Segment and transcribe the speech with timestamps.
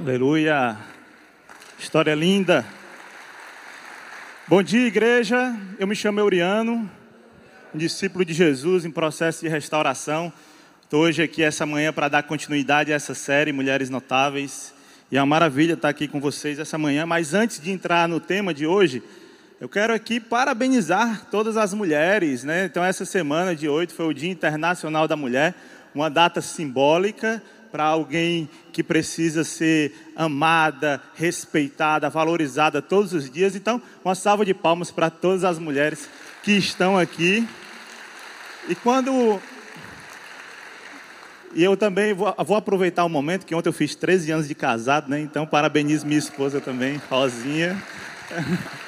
[0.00, 0.78] Aleluia.
[1.76, 2.64] História linda.
[4.46, 5.56] Bom dia, igreja.
[5.76, 6.88] Eu me chamo Euriano,
[7.74, 10.32] discípulo de Jesus em processo de restauração.
[10.84, 14.72] Estou hoje aqui essa manhã para dar continuidade a essa série Mulheres Notáveis.
[15.10, 17.04] E é uma maravilha estar aqui com vocês essa manhã.
[17.04, 19.02] Mas antes de entrar no tema de hoje,
[19.60, 22.66] eu quero aqui parabenizar todas as mulheres, né?
[22.66, 25.56] Então essa semana de 8 foi o Dia Internacional da Mulher,
[25.92, 33.54] uma data simbólica para alguém que precisa ser amada, respeitada, valorizada todos os dias.
[33.54, 36.08] Então, uma salva de palmas para todas as mulheres
[36.42, 37.46] que estão aqui.
[38.68, 39.40] E quando.
[41.54, 44.54] E eu também vou, vou aproveitar o momento que ontem eu fiz 13 anos de
[44.54, 45.20] casado, né?
[45.20, 47.82] Então, parabenizo minha esposa também, Rosinha.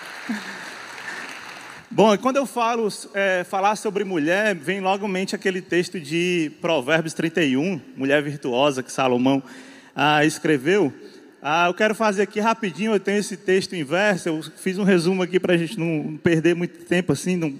[1.92, 6.52] Bom, quando eu falo é, falar sobre mulher, vem logo em mente aquele texto de
[6.60, 9.42] Provérbios 31, mulher virtuosa, que Salomão
[9.92, 10.92] ah, escreveu.
[11.42, 14.84] Ah, eu quero fazer aqui rapidinho, eu tenho esse texto em verso, eu fiz um
[14.84, 17.34] resumo aqui para a gente não perder muito tempo assim.
[17.34, 17.58] Não...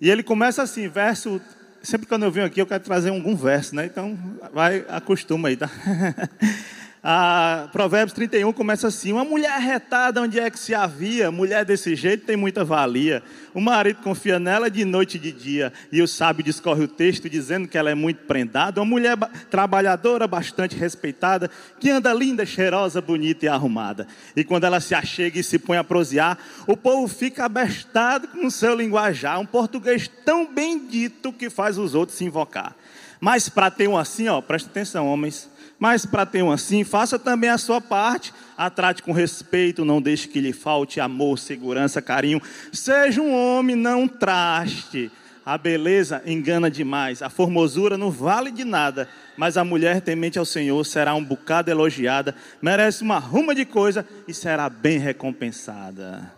[0.00, 1.40] E ele começa assim, verso.
[1.80, 3.86] Sempre quando eu venho aqui, eu quero trazer algum verso, né?
[3.86, 4.18] Então,
[4.52, 5.70] vai, acostuma aí, tá?
[7.06, 11.30] Ah, Provérbios 31 começa assim: Uma mulher arretada, onde é que se havia?
[11.30, 13.22] Mulher desse jeito tem muita valia.
[13.52, 15.70] O marido confia nela de noite e de dia.
[15.92, 18.80] E o sábio discorre o texto dizendo que ela é muito prendada.
[18.80, 19.18] Uma mulher
[19.50, 24.06] trabalhadora, bastante respeitada, que anda linda, cheirosa, bonita e arrumada.
[24.34, 28.48] E quando ela se achega e se põe a prosear, o povo fica abestado com
[28.48, 29.38] seu linguajar.
[29.38, 32.74] Um português tão bem dito que faz os outros se invocar.
[33.20, 35.50] Mas para ter um assim, ó, presta atenção, homens
[35.84, 38.32] mas para ter um assim, faça também a sua parte.
[38.56, 42.40] A trate com respeito, não deixe que lhe falte amor, segurança, carinho.
[42.72, 45.12] Seja um homem, não traste.
[45.44, 50.46] A beleza engana demais, a formosura não vale de nada, mas a mulher temente ao
[50.46, 56.32] Senhor será um bocado elogiada, merece uma ruma de coisa e será bem recompensada.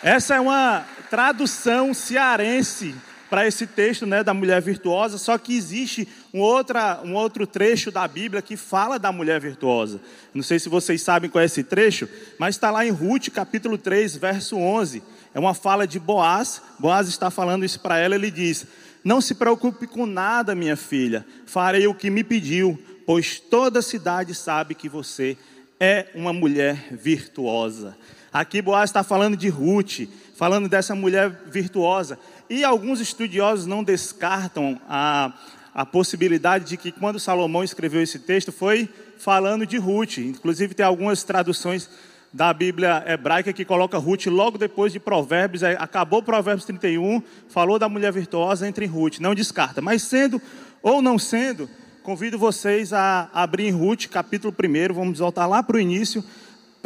[0.00, 2.94] Essa é uma tradução cearense
[3.28, 7.90] para esse texto né, da mulher virtuosa, só que existe um, outra, um outro trecho
[7.90, 10.00] da Bíblia que fala da mulher virtuosa.
[10.32, 12.08] Não sei se vocês sabem qual é esse trecho,
[12.38, 15.02] mas está lá em Ruth, capítulo 3, verso 11.
[15.34, 16.62] É uma fala de Boaz.
[16.78, 18.14] Boaz está falando isso para ela.
[18.14, 18.66] Ele diz:
[19.04, 23.82] Não se preocupe com nada, minha filha, farei o que me pediu, pois toda a
[23.82, 25.36] cidade sabe que você
[25.78, 27.96] é uma mulher virtuosa.
[28.32, 32.18] Aqui Boaz está falando de Ruth, falando dessa mulher virtuosa.
[32.50, 35.32] E alguns estudiosos não descartam a,
[35.74, 38.88] a possibilidade de que quando Salomão escreveu esse texto foi
[39.18, 40.18] falando de Ruth.
[40.18, 41.90] Inclusive tem algumas traduções
[42.32, 45.62] da Bíblia hebraica que coloca Ruth logo depois de Provérbios.
[45.62, 49.18] Acabou Provérbios 31, falou da mulher virtuosa entre Ruth.
[49.18, 49.82] Não descarta.
[49.82, 50.40] Mas sendo
[50.82, 51.68] ou não sendo,
[52.02, 54.94] convido vocês a abrir em Ruth, capítulo 1.
[54.94, 56.24] Vamos voltar lá para o início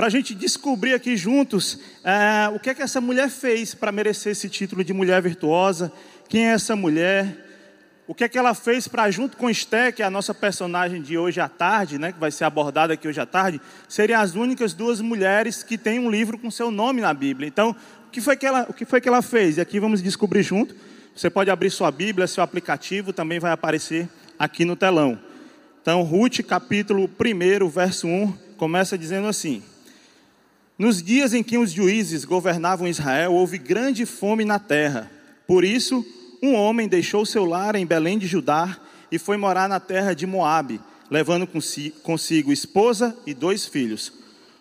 [0.03, 3.93] para a gente descobrir aqui juntos é, o que é que essa mulher fez para
[3.93, 5.93] merecer esse título de mulher virtuosa,
[6.29, 7.47] quem é essa mulher,
[8.05, 11.01] o que é que ela fez para, junto com Esté, que é a nossa personagem
[11.01, 14.35] de hoje à tarde, né, que vai ser abordada aqui hoje à tarde, serem as
[14.35, 17.47] únicas duas mulheres que têm um livro com seu nome na Bíblia.
[17.47, 17.71] Então,
[18.09, 19.57] o que foi que ela, o que foi que ela fez?
[19.57, 20.75] E aqui vamos descobrir junto.
[21.15, 25.17] Você pode abrir sua Bíblia, seu aplicativo, também vai aparecer aqui no telão.
[25.81, 29.63] Então, Ruth, capítulo 1, verso 1, começa dizendo assim:
[30.79, 35.11] nos dias em que os juízes governavam Israel, houve grande fome na terra.
[35.47, 36.05] Por isso,
[36.43, 38.79] um homem deixou seu lar em Belém de Judá
[39.11, 40.81] e foi morar na terra de Moabe,
[41.11, 41.49] levando
[42.03, 44.13] consigo esposa e dois filhos.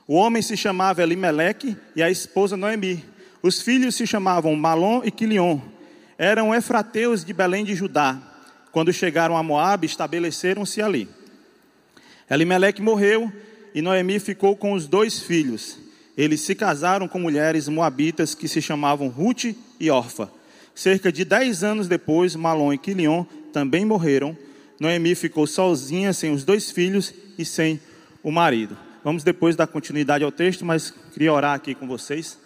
[0.07, 3.03] O homem se chamava Elimeleque e a esposa Noemi.
[3.41, 5.59] Os filhos se chamavam Malom e Quilion.
[6.17, 8.19] Eram efrateus de Belém de Judá.
[8.71, 11.09] Quando chegaram a Moabe, estabeleceram-se ali.
[12.29, 13.31] Elimeleque morreu
[13.73, 15.79] e Noemi ficou com os dois filhos
[16.21, 20.31] eles se casaram com mulheres moabitas que se chamavam Ruth e Orfa.
[20.75, 24.37] Cerca de dez anos depois, Malom e Quilion também morreram.
[24.79, 27.79] Noemi ficou sozinha, sem os dois filhos e sem
[28.21, 28.77] o marido.
[29.03, 32.37] Vamos depois dar continuidade ao texto, mas queria orar aqui com vocês.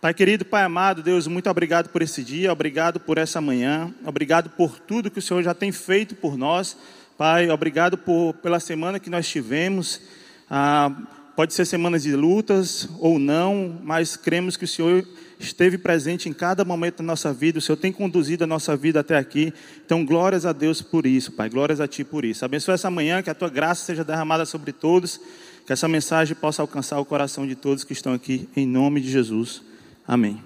[0.00, 4.50] Pai querido, Pai amado, Deus, muito obrigado por esse dia, obrigado por essa manhã, obrigado
[4.50, 6.76] por tudo que o Senhor já tem feito por nós.
[7.18, 10.00] Pai, obrigado por, pela semana que nós tivemos.
[10.48, 10.92] Ah,
[11.34, 15.06] Pode ser semanas de lutas ou não, mas cremos que o Senhor
[15.38, 19.00] esteve presente em cada momento da nossa vida, o Senhor tem conduzido a nossa vida
[19.00, 19.52] até aqui.
[19.84, 21.48] Então, glórias a Deus por isso, Pai.
[21.48, 22.44] Glórias a Ti por isso.
[22.44, 25.18] Abençoe essa manhã, que a Tua graça seja derramada sobre todos,
[25.66, 29.10] que essa mensagem possa alcançar o coração de todos que estão aqui, em nome de
[29.10, 29.62] Jesus.
[30.06, 30.38] Amém.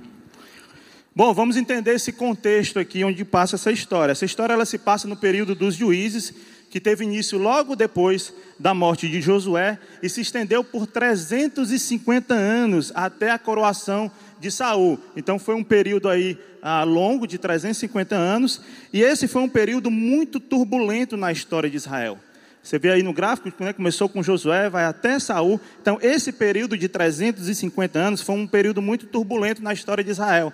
[1.14, 4.12] Bom, vamos entender esse contexto aqui onde passa essa história.
[4.12, 6.32] Essa história ela se passa no período dos juízes,
[6.70, 12.92] que teve início logo depois da morte de Josué e se estendeu por 350 anos
[12.94, 14.10] até a coroação
[14.40, 14.98] de Saul.
[15.16, 18.60] Então foi um período aí ah, longo de 350 anos
[18.92, 22.18] e esse foi um período muito turbulento na história de Israel.
[22.66, 25.60] Você vê aí no gráfico, né, começou com Josué, vai até Saul.
[25.80, 30.52] Então, esse período de 350 anos foi um período muito turbulento na história de Israel.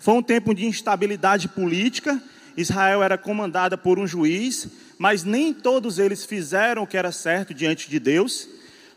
[0.00, 2.20] Foi um tempo de instabilidade política.
[2.56, 4.68] Israel era comandada por um juiz,
[4.98, 8.48] mas nem todos eles fizeram o que era certo diante de Deus.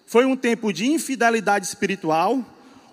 [0.05, 2.43] Foi um tempo de infidelidade espiritual,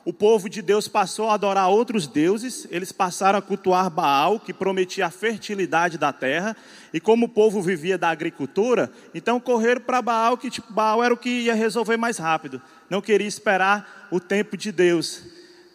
[0.05, 4.53] o povo de Deus passou a adorar outros deuses, eles passaram a cultuar Baal, que
[4.53, 6.57] prometia a fertilidade da terra,
[6.93, 11.15] e como o povo vivia da agricultura, então correram para Baal, que tipo, Baal era
[11.15, 12.61] o que ia resolver mais rápido,
[12.91, 15.23] não queria esperar o tempo de Deus.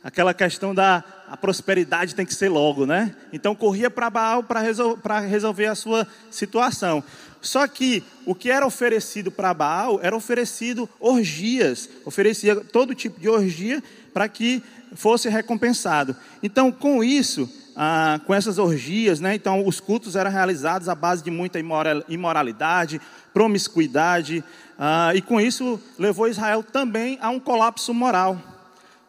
[0.04, 3.14] Aquela questão da a prosperidade tem que ser logo, né?
[3.34, 4.98] Então corria para Baal para resol
[5.28, 7.04] resolver a sua situação.
[7.42, 13.30] Só que o que era oferecido para Baal era oferecido orgias, oferecia todo tipo de
[13.30, 13.84] orgia
[14.14, 14.64] para que
[14.96, 16.16] fosse recompensado.
[16.42, 21.24] Então, com isso, ah, com essas orgias, né, então os cultos eram realizados à base
[21.24, 21.60] de muita
[22.08, 23.00] imoralidade,
[23.34, 24.44] promiscuidade,
[24.80, 28.42] ah, e com isso levou Israel também a um colapso moral.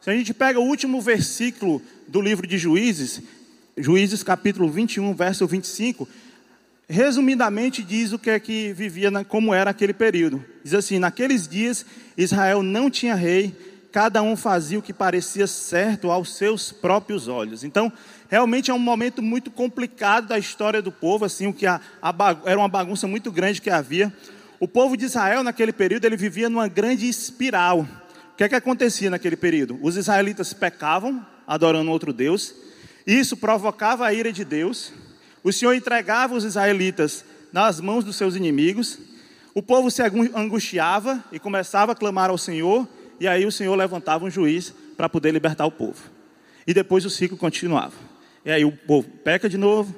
[0.01, 3.23] Se a gente pega o último versículo do livro de Juízes,
[3.77, 6.09] Juízes capítulo 21, verso 25,
[6.89, 10.45] resumidamente diz o que é que vivia, como era aquele período.
[10.65, 11.85] Diz assim: Naqueles dias
[12.17, 13.55] Israel não tinha rei,
[13.93, 17.63] cada um fazia o que parecia certo aos seus próprios olhos.
[17.63, 17.93] Então,
[18.29, 22.15] realmente é um momento muito complicado da história do povo, assim, o que a, a,
[22.47, 24.13] era uma bagunça muito grande que havia.
[24.59, 27.87] O povo de Israel, naquele período, ele vivia numa grande espiral.
[28.33, 29.79] O que é que acontecia naquele período?
[29.83, 32.55] Os israelitas pecavam, adorando outro Deus,
[33.07, 34.93] isso provocava a ira de Deus.
[35.43, 38.99] O Senhor entregava os israelitas nas mãos dos seus inimigos.
[39.55, 42.87] O povo se angustiava e começava a clamar ao Senhor,
[43.19, 46.11] e aí o Senhor levantava um juiz para poder libertar o povo.
[46.67, 47.95] E depois o ciclo continuava.
[48.45, 49.95] E aí o povo peca de novo,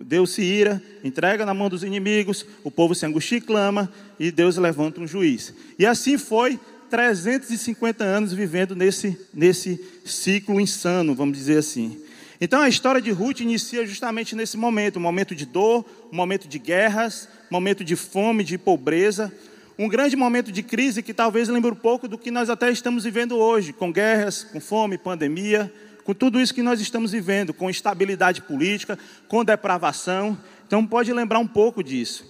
[0.00, 4.30] Deus se ira, entrega na mão dos inimigos, o povo se angustia e clama, e
[4.30, 5.52] Deus levanta um juiz.
[5.78, 6.58] E assim foi
[6.90, 12.00] 350 anos vivendo nesse, nesse ciclo insano, vamos dizer assim.
[12.40, 16.48] Então a história de Ruth inicia justamente nesse momento, um momento de dor, um momento
[16.48, 19.32] de guerras, um momento de fome, de pobreza,
[19.78, 23.04] um grande momento de crise que talvez lembre um pouco do que nós até estamos
[23.04, 25.72] vivendo hoje, com guerras, com fome, pandemia,
[26.04, 30.38] com tudo isso que nós estamos vivendo, com instabilidade política, com depravação.
[30.66, 32.24] Então pode lembrar um pouco disso.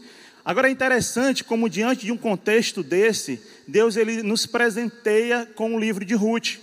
[0.44, 5.78] Agora é interessante como diante de um contexto desse, Deus ele nos presenteia com o
[5.78, 6.58] livro de Ruth.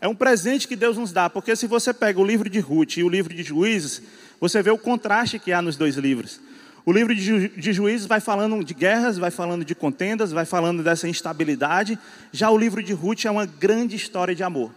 [0.00, 2.96] É um presente que Deus nos dá, porque se você pega o livro de Ruth
[2.96, 4.02] e o livro de Juízes,
[4.40, 6.40] você vê o contraste que há nos dois livros.
[6.86, 10.44] O livro de, Ju, de Juízes vai falando de guerras, vai falando de contendas, vai
[10.44, 11.98] falando dessa instabilidade.
[12.32, 14.70] Já o livro de Ruth é uma grande história de amor.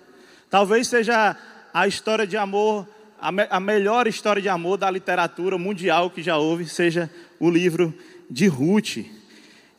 [0.49, 1.37] Talvez seja
[1.73, 2.87] a história de amor,
[3.21, 7.49] a, me, a melhor história de amor da literatura mundial que já houve, seja o
[7.49, 7.93] livro
[8.29, 8.97] de Ruth.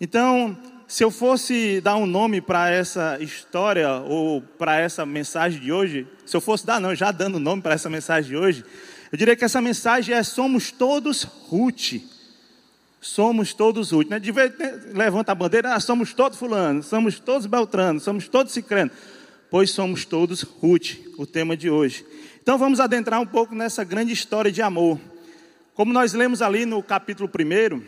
[0.01, 0.57] Então,
[0.89, 6.07] se eu fosse dar um nome para essa história ou para essa mensagem de hoje,
[6.27, 8.65] se eu fosse dar, não, já dando nome para essa mensagem de hoje,
[9.13, 12.01] eu diria que essa mensagem é: somos todos Ruth
[13.01, 14.11] somos todos úteis.
[14.11, 14.21] Né?
[14.21, 14.53] De vez,
[14.93, 18.91] levanta a bandeira, ah, somos todos fulano, somos todos beltrano, somos todos cicrano.
[19.51, 22.05] Pois somos todos Ruth, o tema de hoje.
[22.43, 25.01] Então vamos adentrar um pouco nessa grande história de amor.
[25.75, 27.83] Como nós lemos ali no capítulo 1,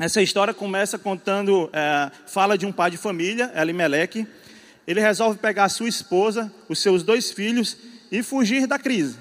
[0.00, 4.26] essa história começa contando, é, fala de um pai de família, Elimeleque.
[4.86, 7.76] Ele resolve pegar sua esposa, os seus dois filhos
[8.10, 9.18] e fugir da crise.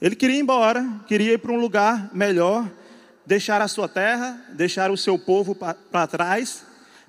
[0.00, 2.70] Ele queria ir embora, queria ir para um lugar melhor,
[3.26, 6.62] deixar a sua terra, deixar o seu povo para trás,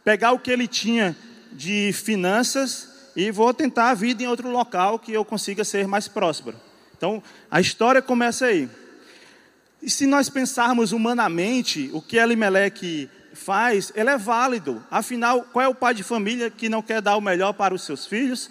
[0.03, 1.15] pegar o que ele tinha
[1.51, 6.07] de finanças e vou tentar a vida em outro local que eu consiga ser mais
[6.07, 6.57] próspero.
[6.97, 8.67] Então, a história começa aí.
[9.83, 14.81] E se nós pensarmos humanamente, o que Elimelec faz, ele é válido.
[14.89, 17.83] Afinal, qual é o pai de família que não quer dar o melhor para os
[17.83, 18.49] seus filhos?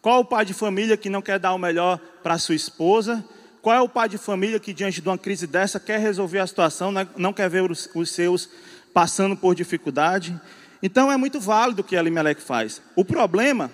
[0.00, 2.54] Qual é o pai de família que não quer dar o melhor para a sua
[2.54, 3.24] esposa?
[3.60, 6.46] Qual é o pai de família que, diante de uma crise dessa, quer resolver a
[6.46, 7.08] situação, né?
[7.16, 8.48] não quer ver os, seus
[8.94, 10.40] passando por dificuldade?
[10.80, 12.80] Então é muito válido o que Elimelec faz.
[12.94, 13.68] O problema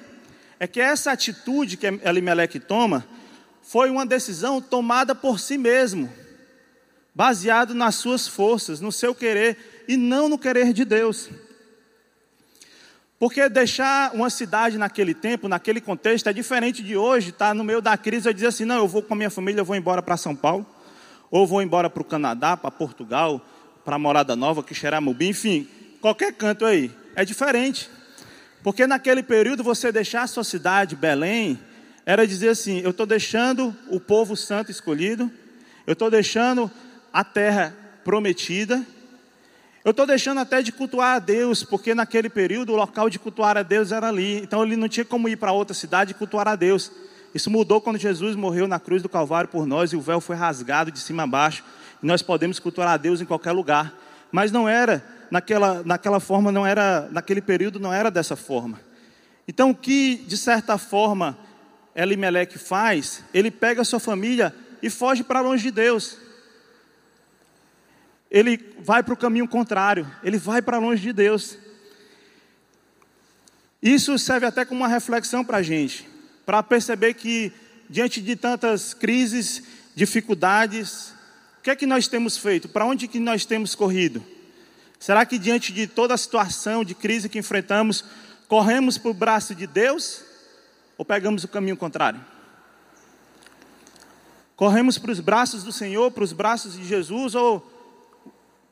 [0.59, 3.07] é que essa atitude que Elimelec toma
[3.63, 6.11] foi uma decisão tomada por si mesmo,
[7.15, 11.31] baseado nas suas forças, no seu querer e não no querer de Deus.
[13.19, 17.81] Porque deixar uma cidade naquele tempo, naquele contexto, é diferente de hoje, tá no meio
[17.81, 20.03] da crise e dizer assim: não, eu vou com a minha família, eu vou embora
[20.03, 20.67] para São Paulo,
[21.31, 23.41] ou vou embora para o Canadá, para Portugal,
[23.85, 25.69] para Morada Nova, Quixeramobim, enfim,
[26.01, 26.91] qualquer canto aí.
[27.15, 27.89] É diferente.
[28.63, 31.59] Porque naquele período você deixar a sua cidade, Belém,
[32.05, 35.31] era dizer assim: eu estou deixando o povo santo escolhido,
[35.87, 36.71] eu estou deixando
[37.15, 38.85] a terra prometida,
[39.85, 43.57] eu estou deixando até de cultuar a Deus, porque naquele período o local de cultuar
[43.57, 46.49] a Deus era ali, então ele não tinha como ir para outra cidade e cultuar
[46.49, 46.91] a Deus.
[47.33, 50.35] Isso mudou quando Jesus morreu na cruz do Calvário por nós e o véu foi
[50.35, 51.63] rasgado de cima a baixo,
[52.03, 53.95] e nós podemos cultuar a Deus em qualquer lugar.
[54.33, 58.81] Mas não era naquela, naquela forma, não era, naquele período não era dessa forma.
[59.47, 61.39] Então, o que, de certa forma,
[61.95, 64.53] Elimelec faz, ele pega a sua família
[64.83, 66.24] e foge para longe de Deus.
[68.35, 71.57] Ele vai para o caminho contrário, ele vai para longe de Deus.
[73.81, 76.05] Isso serve até como uma reflexão para a gente,
[76.45, 77.53] para perceber que,
[77.89, 79.63] diante de tantas crises,
[79.95, 81.15] dificuldades,
[81.61, 82.69] o que é que nós temos feito?
[82.69, 84.21] Para onde que nós temos corrido?
[84.99, 88.05] Será que diante de toda a situação de crise que enfrentamos,
[88.49, 90.25] corremos para o braço de Deus
[90.99, 92.21] ou pegamos o caminho contrário?
[94.57, 97.74] Corremos para os braços do Senhor, para os braços de Jesus ou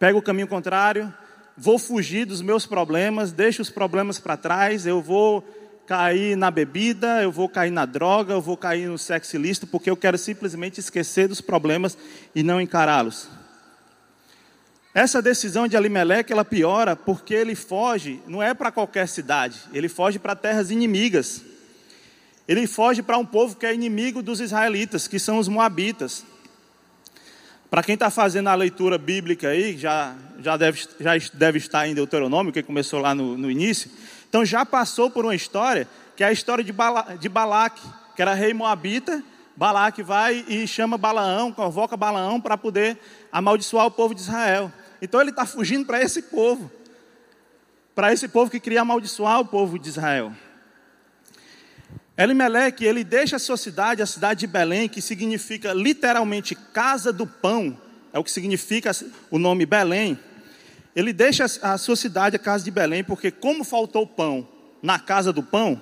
[0.02, 1.14] pego o caminho contrário?
[1.56, 5.42] Vou fugir dos meus problemas, deixo os problemas para trás, eu vou
[5.86, 9.88] cair na bebida, eu vou cair na droga, eu vou cair no sexo ilícito, porque
[9.88, 11.96] eu quero simplesmente esquecer dos problemas
[12.34, 13.28] e não encará-los.
[14.92, 19.88] Essa decisão de Alimeleque, ela piora porque ele foge, não é para qualquer cidade, ele
[19.88, 21.42] foge para terras inimigas.
[22.48, 26.24] Ele foge para um povo que é inimigo dos israelitas, que são os moabitas.
[27.72, 31.94] Para quem está fazendo a leitura bíblica aí, já, já, deve, já deve estar em
[31.94, 33.90] Deuteronômio, que começou lá no, no início.
[34.28, 37.80] Então já passou por uma história, que é a história de, Bala, de Balaque,
[38.14, 39.24] que era rei moabita.
[39.56, 42.98] Balaque vai e chama Balaão, convoca Balaão para poder
[43.32, 44.70] amaldiçoar o povo de Israel.
[45.00, 46.70] Então ele está fugindo para esse povo,
[47.94, 50.30] para esse povo que queria amaldiçoar o povo de Israel.
[52.16, 57.26] Elimeleque, ele deixa a sua cidade, a cidade de Belém, que significa literalmente casa do
[57.26, 57.78] pão,
[58.12, 58.90] é o que significa
[59.30, 60.18] o nome Belém.
[60.94, 64.46] Ele deixa a sua cidade, a casa de Belém, porque como faltou pão
[64.82, 65.80] na casa do pão,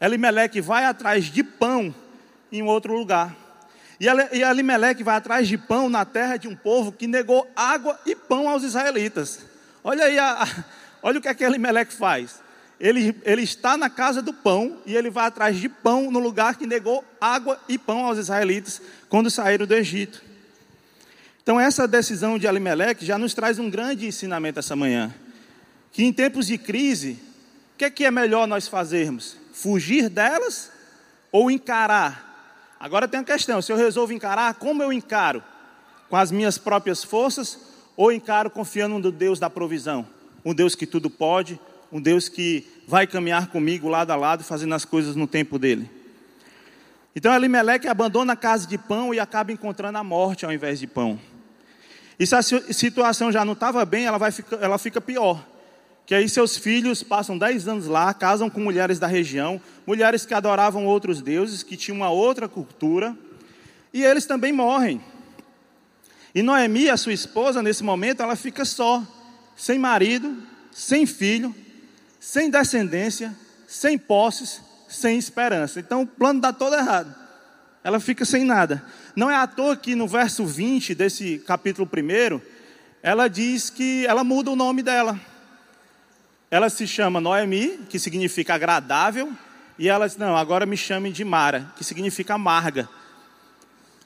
[0.00, 1.94] Elimeleque vai atrás de pão
[2.50, 3.36] em outro lugar.
[4.00, 8.16] E Alimeleque vai atrás de pão na terra de um povo que negou água e
[8.16, 9.40] pão aos israelitas.
[9.84, 10.64] Olha aí, a,
[11.02, 12.40] olha o que, é que Alimeleque faz.
[12.82, 16.56] Ele, ele está na casa do pão e ele vai atrás de pão no lugar
[16.56, 20.20] que negou água e pão aos israelitas quando saíram do Egito.
[21.42, 25.14] Então, essa decisão de Alimeleque já nos traz um grande ensinamento essa manhã.
[25.92, 27.18] Que em tempos de crise,
[27.74, 29.36] o que é, que é melhor nós fazermos?
[29.52, 30.70] Fugir delas
[31.30, 32.32] ou encarar
[32.82, 35.40] Agora tem a questão: se eu resolvo encarar, como eu encaro?
[36.10, 37.56] Com as minhas próprias forças
[37.96, 40.04] ou encaro confiando no Deus da provisão?
[40.44, 41.60] Um Deus que tudo pode,
[41.92, 45.88] um Deus que vai caminhar comigo lado a lado, fazendo as coisas no tempo dele.
[47.14, 50.86] Então Elimeleque abandona a casa de pão e acaba encontrando a morte ao invés de
[50.86, 51.20] pão.
[52.18, 54.30] E se a situação já não estava bem, ela, vai,
[54.60, 55.46] ela fica pior.
[56.06, 60.32] Que aí seus filhos passam dez anos lá, casam com mulheres da região, mulheres que
[60.32, 63.16] adoravam outros deuses, que tinham uma outra cultura,
[63.92, 65.00] e eles também morrem.
[66.34, 69.02] E Noemi, a sua esposa, nesse momento, ela fica só,
[69.54, 71.54] sem marido, sem filho,
[72.22, 73.34] sem descendência,
[73.66, 75.80] sem posses, sem esperança.
[75.80, 77.12] Então o plano dá todo errado.
[77.82, 78.80] Ela fica sem nada.
[79.16, 82.40] Não é à toa que no verso 20 desse capítulo 1,
[83.02, 85.18] ela diz que ela muda o nome dela.
[86.48, 89.32] Ela se chama Noemi, que significa agradável,
[89.76, 92.88] e ela diz: Não, agora me chame de Mara, que significa amarga.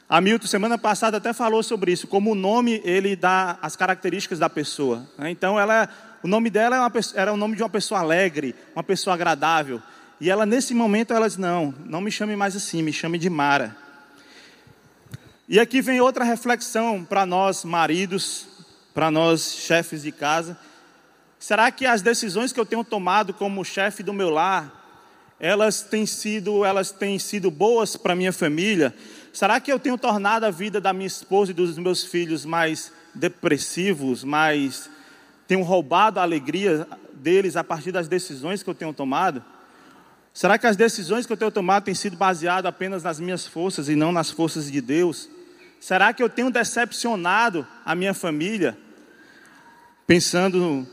[0.08, 4.48] Hamilton, semana passada, até falou sobre isso, como o nome ele dá as características da
[4.48, 5.06] pessoa.
[5.18, 5.30] Né?
[5.30, 5.88] Então, ela,
[6.22, 9.80] o nome dela é era o nome de uma pessoa alegre, uma pessoa agradável.
[10.20, 13.28] E ela, nesse momento, ela diz: Não, não me chame mais assim, me chame de
[13.28, 13.76] Mara.
[15.48, 18.48] E aqui vem outra reflexão para nós, maridos,
[18.92, 20.58] para nós, chefes de casa.
[21.38, 24.72] Será que as decisões que eu tenho tomado como chefe do meu lar,
[25.38, 28.92] elas têm sido, elas têm sido boas para minha família?
[29.32, 32.90] Será que eu tenho tornado a vida da minha esposa e dos meus filhos mais
[33.14, 34.90] depressivos, mais
[35.46, 39.42] tenho roubado a alegria deles a partir das decisões que eu tenho tomado?
[40.32, 43.88] Será que as decisões que eu tenho tomado têm sido baseadas apenas nas minhas forças
[43.88, 45.28] e não nas forças de Deus?
[45.80, 48.76] Será que eu tenho decepcionado a minha família,
[50.06, 50.86] pensando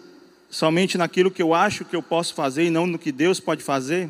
[0.54, 3.64] somente naquilo que eu acho que eu posso fazer e não no que Deus pode
[3.64, 4.10] fazer.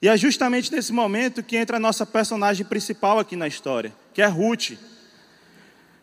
[0.00, 4.22] E é justamente nesse momento que entra a nossa personagem principal aqui na história, que
[4.22, 4.72] é Ruth.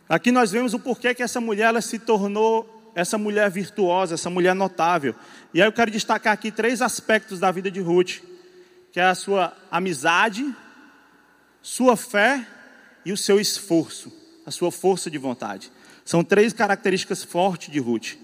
[0.09, 4.29] Aqui nós vemos o porquê que essa mulher ela se tornou essa mulher virtuosa, essa
[4.29, 5.15] mulher notável.
[5.53, 8.19] E aí eu quero destacar aqui três aspectos da vida de Ruth,
[8.91, 10.53] que é a sua amizade,
[11.61, 12.45] sua fé
[13.05, 14.11] e o seu esforço,
[14.45, 15.71] a sua força de vontade.
[16.05, 18.15] São três características fortes de Ruth.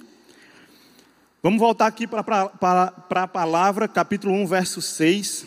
[1.42, 2.22] Vamos voltar aqui para
[3.10, 5.46] a palavra, capítulo 1, verso 6.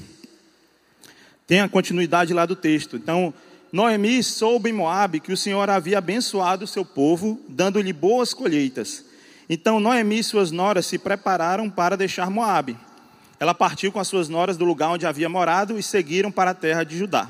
[1.47, 2.97] Tem a continuidade lá do texto.
[2.97, 3.35] Então,
[3.71, 9.05] Noemi soube em Moabe que o Senhor havia abençoado o seu povo, dando-lhe boas colheitas.
[9.55, 12.75] Então Noemi e suas noras se prepararam para deixar Moabe.
[13.39, 16.55] Ela partiu com as suas noras do lugar onde havia morado e seguiram para a
[16.55, 17.29] terra de Judá.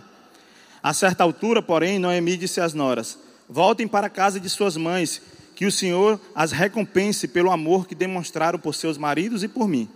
[0.81, 5.21] A certa altura, porém, Noemi disse às noras: Voltem para a casa de suas mães,
[5.57, 9.89] que o Senhor as recompense pelo amor que demonstraram por seus maridos e por mim.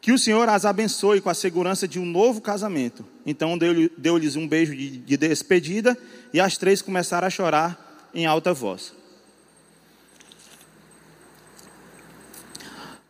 [0.00, 3.06] Que o Senhor as abençoe com a segurança de um novo casamento.
[3.24, 3.56] Então
[3.96, 5.96] deu-lhes um beijo de despedida
[6.32, 9.00] e as três começaram a chorar em alta voz.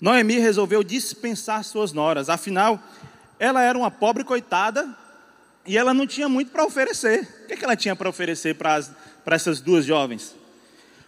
[0.02, 2.82] Noemi resolveu dispensar suas noras, afinal,
[3.38, 4.98] ela era uma pobre coitada
[5.64, 7.20] e ela não tinha muito para oferecer.
[7.44, 8.80] O que, é que ela tinha para oferecer para,
[9.26, 10.34] essas duas jovens?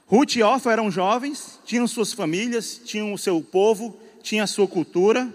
[0.07, 4.69] Ruth e Orfa eram jovens, tinham suas famílias, tinham o seu povo, tinham a sua
[4.69, 5.29] cultura.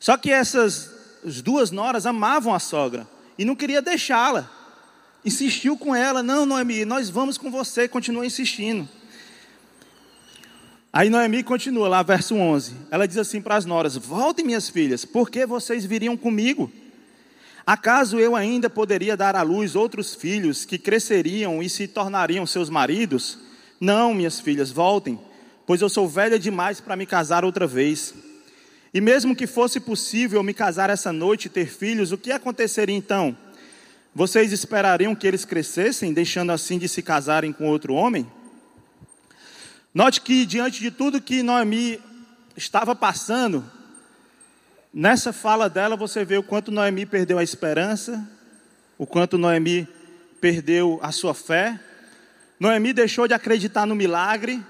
[0.00, 0.90] Só que essas
[1.40, 3.06] duas noras amavam a sogra
[3.38, 4.50] e não queria deixá-la.
[5.24, 8.88] Insistiu com ela, não, Noemi, nós vamos com você, continua insistindo.
[10.96, 12.72] Aí Noemi continua lá, verso 11.
[12.88, 16.70] Ela diz assim para as noras: Voltem, minhas filhas, porque vocês viriam comigo?
[17.66, 22.70] Acaso eu ainda poderia dar à luz outros filhos que cresceriam e se tornariam seus
[22.70, 23.40] maridos?
[23.80, 25.18] Não, minhas filhas, voltem,
[25.66, 28.14] pois eu sou velha demais para me casar outra vez.
[28.94, 32.94] E mesmo que fosse possível me casar essa noite e ter filhos, o que aconteceria
[32.94, 33.36] então?
[34.14, 38.24] Vocês esperariam que eles crescessem, deixando assim de se casarem com outro homem?
[39.94, 42.00] Note que diante de tudo que Noemi
[42.56, 43.64] estava passando,
[44.92, 48.28] nessa fala dela você vê o quanto Noemi perdeu a esperança,
[48.98, 49.86] o quanto Noemi
[50.40, 51.78] perdeu a sua fé.
[52.58, 54.60] Noemi deixou de acreditar no milagre,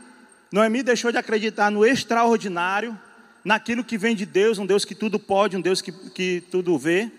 [0.53, 2.95] Noemi deixou de acreditar no extraordinário,
[3.43, 6.79] naquilo que vem de Deus, um Deus que tudo pode, um Deus que, que tudo
[6.79, 7.11] vê.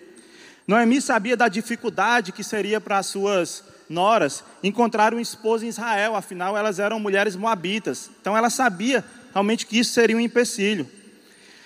[0.67, 6.58] Noemi sabia da dificuldade que seria para as suas noras encontraram esposo em Israel, afinal
[6.58, 8.10] elas eram mulheres moabitas.
[8.19, 10.89] Então ela sabia realmente que isso seria um empecilho.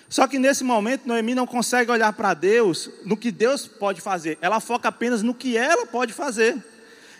[0.09, 4.37] Só que nesse momento Noemi não consegue olhar para Deus no que Deus pode fazer.
[4.41, 6.57] Ela foca apenas no que ela pode fazer.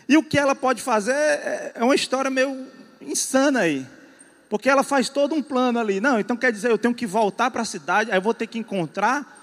[0.08, 2.68] E o que ela pode fazer é, é uma história meio
[3.00, 3.86] insana aí.
[4.50, 6.02] Porque ela faz todo um plano ali.
[6.02, 8.48] Não, então quer dizer, eu tenho que voltar para a cidade, aí eu vou ter
[8.48, 9.38] que encontrar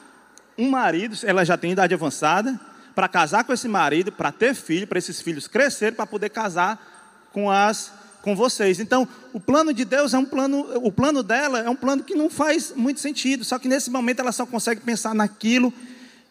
[0.59, 2.59] um marido, ela já tem idade avançada,
[2.97, 7.29] para casar com esse marido, para ter filho, para esses filhos crescerem, para poder casar
[7.31, 8.81] com as com vocês.
[8.81, 12.17] Então, o plano de Deus é um plano, o plano dela é um plano que
[12.17, 15.73] não faz muito sentido, só que nesse momento ela só consegue pensar naquilo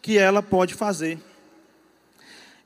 [0.02, 1.18] que ela pode fazer.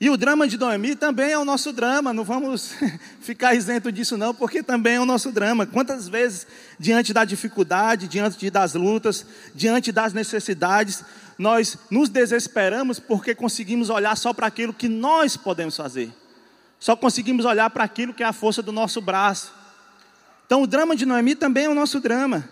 [0.00, 2.72] E o drama de Noemi também é o nosso drama, não vamos
[3.20, 5.66] ficar isento disso não, porque também é o nosso drama.
[5.66, 6.46] Quantas vezes,
[6.78, 11.04] diante da dificuldade, diante das lutas, diante das necessidades,
[11.36, 16.10] nós nos desesperamos porque conseguimos olhar só para aquilo que nós podemos fazer.
[16.78, 19.52] Só conseguimos olhar para aquilo que é a força do nosso braço.
[20.46, 22.48] Então o drama de Noemi também é o nosso drama.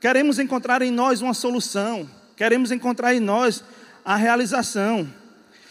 [0.00, 3.62] Queremos encontrar em nós uma solução, queremos encontrar em nós
[4.04, 5.08] a realização.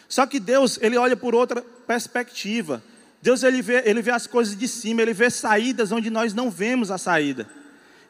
[0.08, 2.82] Só que Deus, ele olha por outra perspectiva.
[3.22, 6.50] Deus ele vê, ele vê as coisas de cima, ele vê saídas onde nós não
[6.50, 7.48] vemos a saída.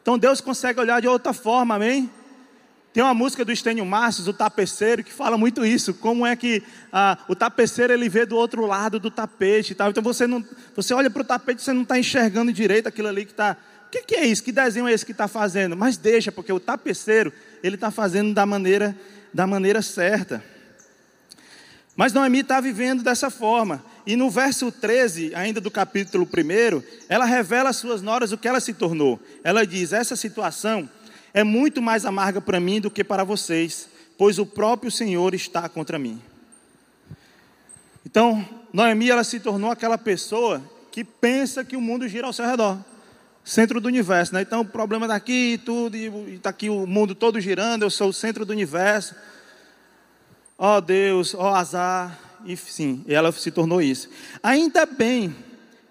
[0.02, 2.10] Então Deus consegue olhar de outra forma, amém?
[2.92, 5.92] Tem uma música do Estênio Márcio, o tapeceiro, que fala muito isso.
[5.94, 9.90] Como é que ah, o tapeceiro ele vê do outro lado do tapete e tal.
[9.90, 13.24] Então você não, você olha para o tapete, você não está enxergando direito aquilo ali
[13.24, 13.56] que está.
[13.86, 14.42] O que, que, é isso?
[14.42, 15.76] Que desenho é esse que está fazendo?
[15.76, 17.32] Mas deixa, porque o tapeceiro
[17.62, 18.96] ele está fazendo da maneira,
[19.32, 20.42] da maneira certa.
[21.98, 23.84] Mas Noemi está vivendo dessa forma.
[24.06, 28.46] E no verso 13, ainda do capítulo 1, ela revela às suas noras o que
[28.46, 29.18] ela se tornou.
[29.42, 30.88] Ela diz: Essa situação
[31.34, 35.68] é muito mais amarga para mim do que para vocês, pois o próprio Senhor está
[35.68, 36.22] contra mim.
[38.06, 42.46] Então, Noemi ela se tornou aquela pessoa que pensa que o mundo gira ao seu
[42.46, 42.78] redor
[43.42, 44.42] centro do universo, né?
[44.42, 48.10] Então, o problema daqui e tudo, e está aqui o mundo todo girando, eu sou
[48.10, 49.16] o centro do universo.
[50.60, 52.18] Ó oh, Deus, ó oh, azar.
[52.44, 54.08] E sim, ela se tornou isso.
[54.42, 55.34] Ainda bem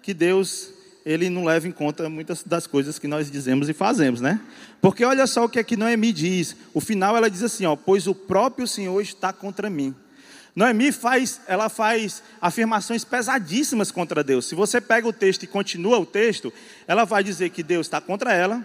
[0.02, 0.74] que Deus
[1.06, 4.38] ele não leva em conta muitas das coisas que nós dizemos e fazemos, né?
[4.78, 6.54] Porque olha só o que aqui Noemi diz.
[6.74, 9.94] O final ela diz assim, ó, pois o próprio Senhor está contra mim.
[10.54, 14.44] Noemi faz, ela faz afirmações pesadíssimas contra Deus.
[14.44, 16.52] Se você pega o texto e continua o texto,
[16.86, 18.62] ela vai dizer que Deus está contra ela,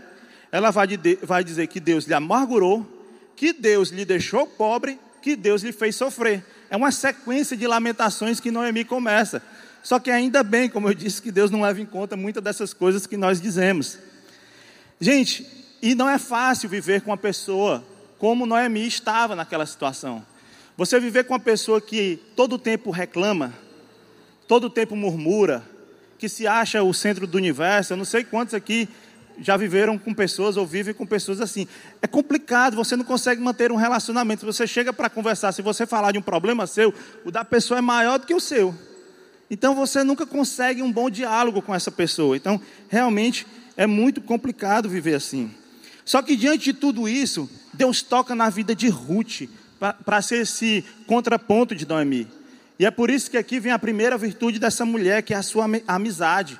[0.51, 0.87] ela vai,
[1.21, 2.85] vai dizer que Deus lhe amargurou,
[3.37, 6.43] que Deus lhe deixou pobre, que Deus lhe fez sofrer.
[6.69, 9.41] É uma sequência de lamentações que Noemi começa.
[9.81, 12.73] Só que ainda bem, como eu disse, que Deus não leva em conta muitas dessas
[12.73, 13.97] coisas que nós dizemos.
[14.99, 15.47] Gente,
[15.81, 17.83] e não é fácil viver com uma pessoa
[18.19, 20.25] como Noemi estava naquela situação.
[20.75, 23.53] Você viver com uma pessoa que todo tempo reclama,
[24.47, 25.63] todo tempo murmura,
[26.17, 27.93] que se acha o centro do universo.
[27.93, 28.89] Eu não sei quantos aqui
[29.39, 31.67] já viveram com pessoas ou vivem com pessoas assim.
[32.01, 34.45] É complicado, você não consegue manter um relacionamento.
[34.45, 36.93] Você chega para conversar, se você falar de um problema seu,
[37.25, 38.73] o da pessoa é maior do que o seu.
[39.49, 42.35] Então você nunca consegue um bom diálogo com essa pessoa.
[42.35, 45.51] Então, realmente é muito complicado viver assim.
[46.05, 49.43] Só que diante de tudo isso, Deus toca na vida de Ruth
[50.05, 52.27] para ser esse contraponto de Noemi.
[52.79, 55.43] E é por isso que aqui vem a primeira virtude dessa mulher, que é a
[55.43, 56.59] sua amizade.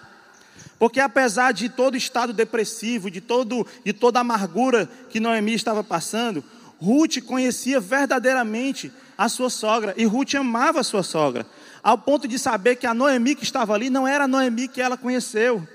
[0.80, 6.44] Porque apesar de todo estado depressivo, de, todo, de toda amargura que Noemi estava passando,
[6.80, 9.94] Ruth conhecia verdadeiramente a sua sogra.
[9.96, 11.46] E Ruth amava a sua sogra.
[11.82, 14.82] Ao ponto de saber que a Noemi que estava ali não era a Noemi que
[14.82, 15.68] ela conheceu.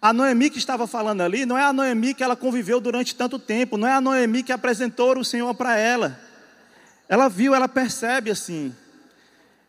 [0.00, 3.38] A Noemi que estava falando ali não é a Noemi que ela conviveu durante tanto
[3.38, 6.18] tempo, não é a Noemi que apresentou o Senhor para ela.
[7.06, 8.74] Ela viu, ela percebe assim.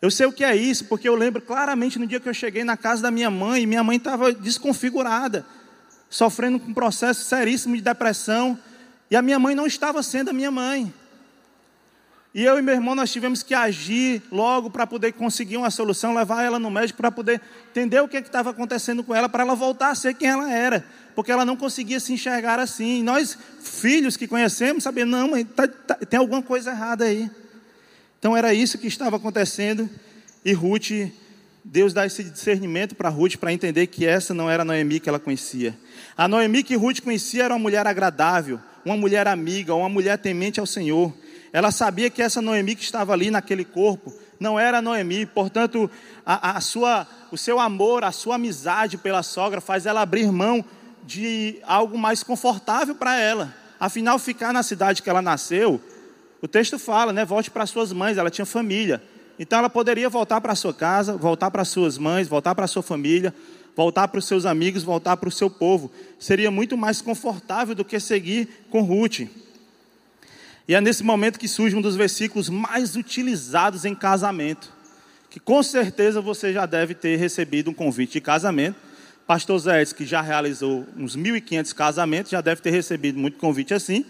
[0.02, 2.64] Eu sei o que é isso, porque eu lembro claramente no dia que eu cheguei
[2.64, 5.46] na casa da minha mãe, minha mãe estava desconfigurada,
[6.10, 8.58] sofrendo com um processo seríssimo de depressão,
[9.12, 10.92] e a minha mãe não estava sendo a minha mãe.
[12.34, 16.16] E eu e meu irmão nós tivemos que agir logo para poder conseguir uma solução,
[16.16, 19.54] levar ela no médico para poder entender o que estava acontecendo com ela, para ela
[19.54, 20.84] voltar a ser quem ela era,
[21.14, 23.02] porque ela não conseguia se enxergar assim.
[23.02, 27.30] E nós, filhos que conhecemos, sabemos, não, mas tá, tá, tem alguma coisa errada aí.
[28.22, 29.90] Então era isso que estava acontecendo,
[30.46, 30.92] e Ruth,
[31.66, 35.10] Deus dá esse discernimento para Ruth para entender que essa não era a Noemi que
[35.10, 35.76] ela conhecia.
[36.16, 40.60] A Noemi que Ruth conhecia era uma mulher agradável, uma mulher amiga, uma mulher temente
[40.60, 41.12] ao Senhor.
[41.52, 45.90] Ela sabia que essa Noemi que estava ali naquele corpo não era Noemi, portanto,
[46.24, 50.64] a, a sua, o seu amor, a sua amizade pela sogra faz ela abrir mão
[51.04, 53.52] de algo mais confortável para ela.
[53.80, 55.82] Afinal, ficar na cidade que ela nasceu,
[56.42, 57.24] o texto fala, né?
[57.24, 59.02] Volte para suas mães, ela tinha família.
[59.38, 63.34] Então ela poderia voltar para sua casa, voltar para suas mães, voltar para sua família,
[63.76, 65.92] voltar para os seus amigos, voltar para o seu povo.
[66.20, 69.22] Seria muito mais confortável do que seguir com Ruth.
[70.68, 74.72] E é nesse momento que surge um dos versículos mais utilizados em casamento,
[75.30, 78.78] que com certeza você já deve ter recebido um convite de casamento.
[79.28, 84.06] Pastor Zé, que já realizou uns 1.500 casamentos, já deve ter recebido muito convite assim.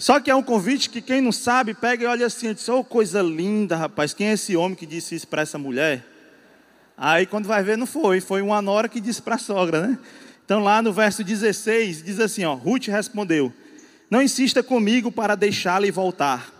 [0.00, 2.84] Só que é um convite que quem não sabe, pega e olha assim, diz, oh
[2.84, 6.06] coisa linda, rapaz, quem é esse homem que disse isso para essa mulher?
[6.96, 9.98] Aí quando vai ver, não foi, foi uma nora que disse para a sogra, né?
[10.44, 13.52] Então lá no verso 16, diz assim, ó, Ruth respondeu,
[14.08, 16.54] não insista comigo para deixá-la e voltar.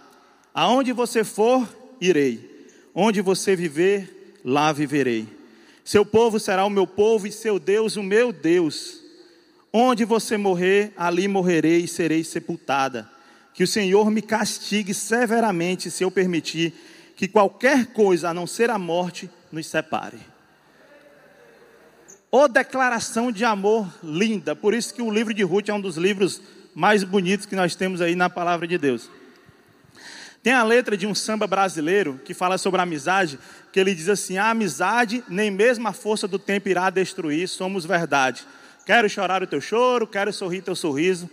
[0.52, 1.66] Aonde você for,
[2.00, 2.66] irei.
[2.92, 5.28] Onde você viver, lá viverei.
[5.84, 9.00] Seu povo será o meu povo e seu Deus o meu Deus.
[9.72, 13.08] Onde você morrer, ali morrerei e serei sepultada.
[13.54, 16.74] Que o Senhor me castigue severamente se eu permitir
[17.16, 20.18] que qualquer coisa a não ser a morte nos separe.
[22.30, 25.96] Ô declaração de amor linda, por isso que o livro de Ruth é um dos
[25.96, 26.40] livros
[26.74, 29.10] mais bonitos que nós temos aí na palavra de Deus.
[30.42, 33.38] Tem a letra de um samba brasileiro que fala sobre a amizade,
[33.72, 37.84] que ele diz assim: A amizade nem mesmo a força do tempo irá destruir, somos
[37.84, 38.46] verdade.
[38.86, 41.28] Quero chorar o teu choro, quero sorrir teu sorriso.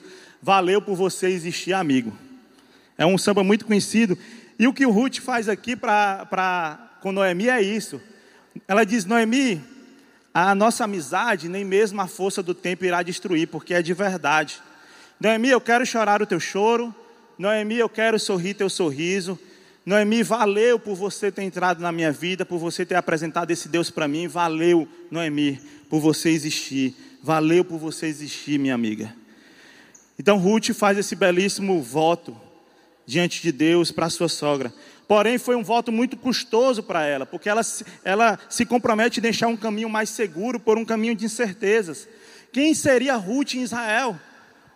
[0.45, 2.15] Valeu por você existir, amigo.
[2.95, 4.15] É um samba muito conhecido.
[4.60, 7.99] E o que o Ruth faz aqui para com Noemi é isso.
[8.67, 9.60] Ela diz: Noemi,
[10.31, 14.62] a nossa amizade nem mesmo a força do tempo irá destruir, porque é de verdade.
[15.19, 16.93] Noemi, eu quero chorar o teu choro.
[17.39, 19.39] Noemi, eu quero sorrir teu sorriso.
[19.84, 23.89] Noemi, valeu por você ter entrado na minha vida, por você ter apresentado esse Deus
[23.89, 24.27] para mim.
[24.27, 26.95] Valeu, Noemi, por você existir.
[27.23, 29.24] Valeu por você existir, minha amiga.
[30.17, 32.36] Então Ruth faz esse belíssimo voto
[33.06, 34.73] diante de Deus para sua sogra.
[35.08, 37.62] Porém, foi um voto muito custoso para ela, porque ela,
[38.04, 42.08] ela se compromete a deixar um caminho mais seguro por um caminho de incertezas.
[42.51, 44.19] Quem seria Ruth em Israel?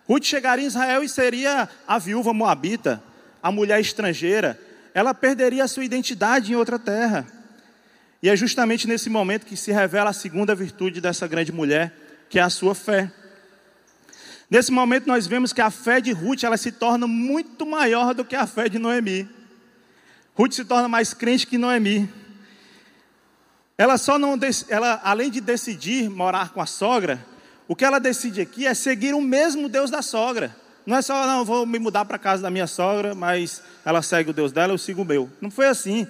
[0.08, 3.02] Ruth chegaria em Israel e seria a viúva moabita,
[3.42, 4.60] a mulher estrangeira.
[4.94, 7.26] Ela perderia a sua identidade em outra terra.
[8.22, 11.94] E é justamente nesse momento que se revela a segunda virtude dessa grande mulher,
[12.30, 13.12] que é a sua fé.
[14.50, 18.26] Nesse momento nós vemos que a fé de Ruth ela se torna muito maior do
[18.26, 19.30] que a fé de Noemi.
[20.36, 22.10] Ruth se torna mais crente que Noemi.
[23.78, 27.24] Ela só não, ela, além de decidir morar com a sogra,
[27.68, 30.56] o que ela decide aqui é seguir o mesmo Deus da sogra.
[30.86, 34.32] Não é só, não, vou me mudar para casa da minha sogra, mas ela segue
[34.32, 35.30] o Deus dela, eu sigo o meu.
[35.40, 36.08] Não foi assim.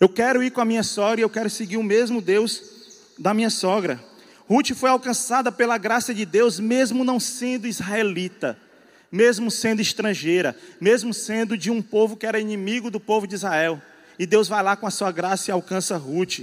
[0.00, 2.62] Eu quero ir com a minha sogra e eu quero seguir o mesmo Deus
[3.18, 4.00] da minha sogra.
[4.50, 8.58] Ruth foi alcançada pela graça de Deus, mesmo não sendo israelita,
[9.12, 13.80] mesmo sendo estrangeira, mesmo sendo de um povo que era inimigo do povo de Israel.
[14.18, 16.40] E Deus vai lá com a sua graça e alcança Ruth.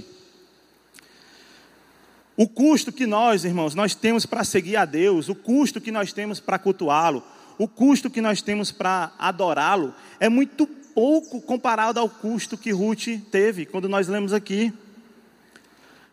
[2.34, 6.10] O custo que nós, irmãos, nós temos para seguir a Deus, o custo que nós
[6.10, 7.22] temos para cultuá-lo,
[7.58, 13.08] o custo que nós temos para adorá-lo, é muito pouco comparado ao custo que Ruth
[13.30, 14.72] teve quando nós lemos aqui.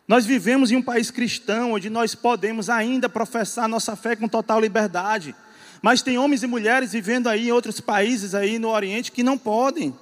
[0.07, 4.59] Nós vivemos em um país cristão onde nós podemos ainda professar nossa fé com total
[4.59, 5.35] liberdade.
[5.81, 9.37] Mas tem homens e mulheres vivendo aí em outros países aí no Oriente que não
[9.37, 9.97] podem.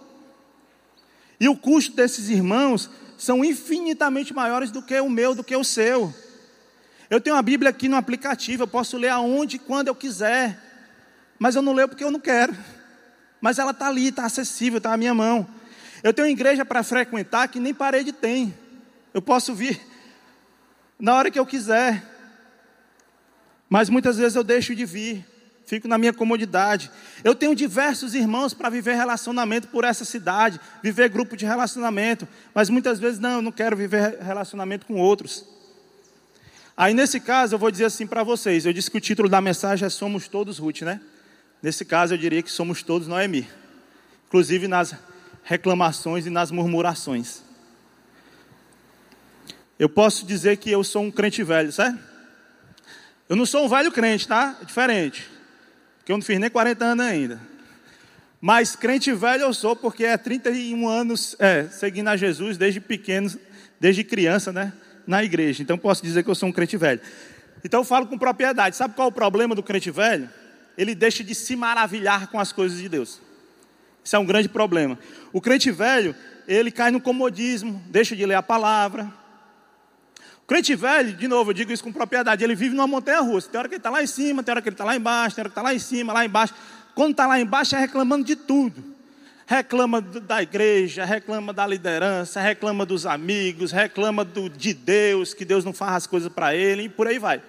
[1.39, 5.63] E o custo desses irmãos são infinitamente maiores do que o meu, do que o
[5.63, 6.13] seu.
[7.09, 10.59] Eu tenho a Bíblia aqui no aplicativo, eu posso ler aonde e quando eu quiser,
[11.37, 12.55] mas eu não leio porque eu não quero.
[13.39, 15.47] Mas ela está ali, está acessível, está à minha mão.
[16.01, 18.53] Eu tenho igreja para frequentar que nem parede tem.
[19.13, 19.92] Eu posso vir
[20.99, 22.03] na hora que eu quiser.
[23.69, 25.25] Mas muitas vezes eu deixo de vir
[25.65, 26.91] fico na minha comodidade.
[27.23, 32.69] Eu tenho diversos irmãos para viver relacionamento por essa cidade, viver grupo de relacionamento, mas
[32.69, 35.45] muitas vezes não, eu não quero viver relacionamento com outros.
[36.75, 39.39] Aí nesse caso eu vou dizer assim para vocês, eu disse que o título da
[39.39, 40.99] mensagem é Somos Todos Ruth, né?
[41.62, 43.47] Nesse caso eu diria que somos todos Noemi,
[44.27, 44.93] inclusive nas
[45.43, 47.42] reclamações e nas murmurações.
[49.77, 51.99] Eu posso dizer que eu sou um crente velho, certo?
[53.27, 54.57] Eu não sou um velho crente, tá?
[54.62, 55.33] É diferente
[56.05, 57.41] que eu não fiz nem 40 anos ainda.
[58.41, 63.31] Mas crente velho eu sou, porque é 31 anos é, seguindo a Jesus desde pequeno,
[63.79, 64.73] desde criança, né?
[65.07, 65.63] Na igreja.
[65.63, 66.99] Então posso dizer que eu sou um crente velho.
[67.63, 68.75] Então eu falo com propriedade.
[68.75, 70.29] Sabe qual é o problema do crente velho?
[70.77, 73.21] Ele deixa de se maravilhar com as coisas de Deus.
[74.03, 74.99] Isso é um grande problema.
[75.31, 76.13] O crente velho,
[76.45, 79.09] ele cai no comodismo, deixa de ler a palavra,
[80.47, 83.49] crente velho, de novo, eu digo isso com propriedade, ele vive numa montanha russa.
[83.49, 85.36] Tem hora que ele está lá em cima, tem hora que ele está lá embaixo,
[85.36, 86.53] tem hora que está lá em cima, lá embaixo.
[86.93, 88.93] Quando está lá embaixo, é reclamando de tudo.
[89.45, 95.65] Reclama da igreja, reclama da liderança, reclama dos amigos, reclama do, de Deus, que Deus
[95.65, 97.41] não faz as coisas para ele, e por aí vai.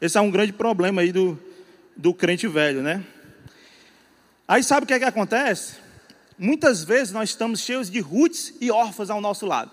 [0.00, 1.38] Esse é um grande problema aí do,
[1.96, 3.04] do crente velho, né?
[4.46, 5.76] Aí sabe o que, é que acontece?
[6.38, 9.70] Muitas vezes nós estamos cheios de roots e órfãos ao nosso lado.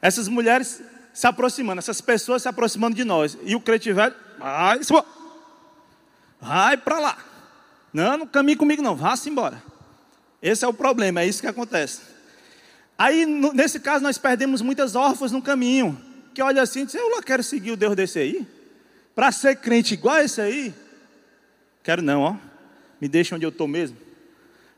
[0.00, 0.82] Essas mulheres
[1.16, 3.38] se aproximando, essas pessoas se aproximando de nós.
[3.42, 4.78] E o crente velho, vai,
[6.38, 7.18] vai para lá.
[7.90, 9.62] Não, não caminhe comigo não, vá-se embora.
[10.42, 12.02] Esse é o problema, é isso que acontece.
[12.98, 15.98] Aí, nesse caso, nós perdemos muitas órfãs no caminho.
[16.34, 18.46] Que olha assim e diz, eu quero seguir o Deus desse aí.
[19.14, 20.74] Para ser crente igual a esse aí.
[21.82, 22.36] Quero não, ó.
[23.00, 23.96] Me deixa onde eu estou mesmo.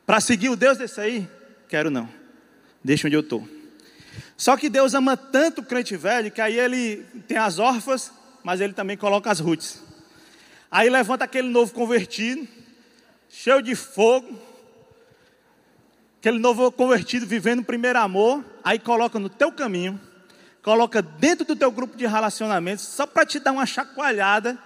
[0.07, 1.29] Para seguir o Deus desse aí.
[1.68, 2.09] Quero não.
[2.85, 3.58] Deixa onde eu estou.
[4.37, 8.61] Só que Deus ama tanto o crente velho que aí ele tem as órfãs, mas
[8.61, 9.83] ele também coloca as roots.
[10.70, 12.46] Aí levanta aquele novo convertido,
[13.28, 14.38] cheio de fogo,
[16.18, 19.98] aquele novo convertido vivendo o primeiro amor, aí coloca no teu caminho,
[20.62, 24.59] coloca dentro do teu grupo de relacionamentos, só para te dar uma chacoalhada,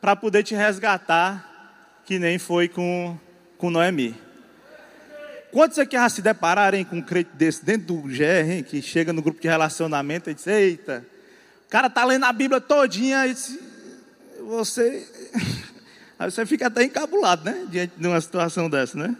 [0.00, 3.18] para poder te resgatar, que nem foi com,
[3.56, 4.14] com Noemi.
[5.54, 9.12] Quantos aqui já se depararem com um crente desse dentro do GR, hein, que chega
[9.12, 11.06] no grupo de relacionamento e diz, eita,
[11.68, 13.56] o cara está lendo a Bíblia todinha e diz,
[14.48, 15.06] você...
[16.18, 17.66] Aí você fica até encabulado, né?
[17.70, 19.16] Diante de uma situação dessa, né?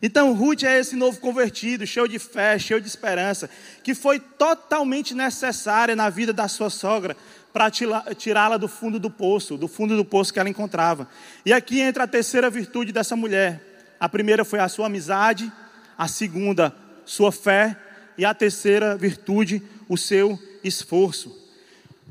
[0.00, 3.50] Então, Ruth é esse novo convertido, cheio de fé, cheio de esperança,
[3.82, 7.14] que foi totalmente necessária na vida da sua sogra
[7.52, 7.70] para
[8.16, 11.06] tirá-la do fundo do poço, do fundo do poço que ela encontrava.
[11.44, 13.69] E aqui entra a terceira virtude dessa mulher,
[14.00, 15.52] a primeira foi a sua amizade,
[15.96, 17.76] a segunda, sua fé,
[18.16, 21.38] e a terceira virtude, o seu esforço.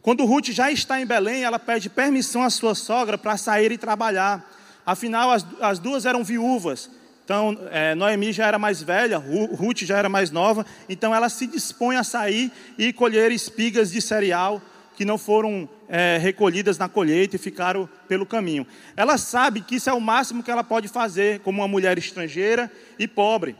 [0.02, 3.78] Quando Ruth já está em Belém, ela pede permissão à sua sogra para sair e
[3.78, 4.48] trabalhar.
[4.86, 6.90] Afinal, as, as duas eram viúvas.
[7.26, 10.66] Então, é, Noemi já era mais velha, Ruth já era mais nova.
[10.88, 14.62] Então, ela se dispõe a sair e colher espigas de cereal
[15.00, 18.68] que não foram é, recolhidas na colheita e ficaram pelo caminho.
[18.98, 22.70] Ela sabe que isso é o máximo que ela pode fazer como uma mulher estrangeira
[23.00, 23.56] e pobre.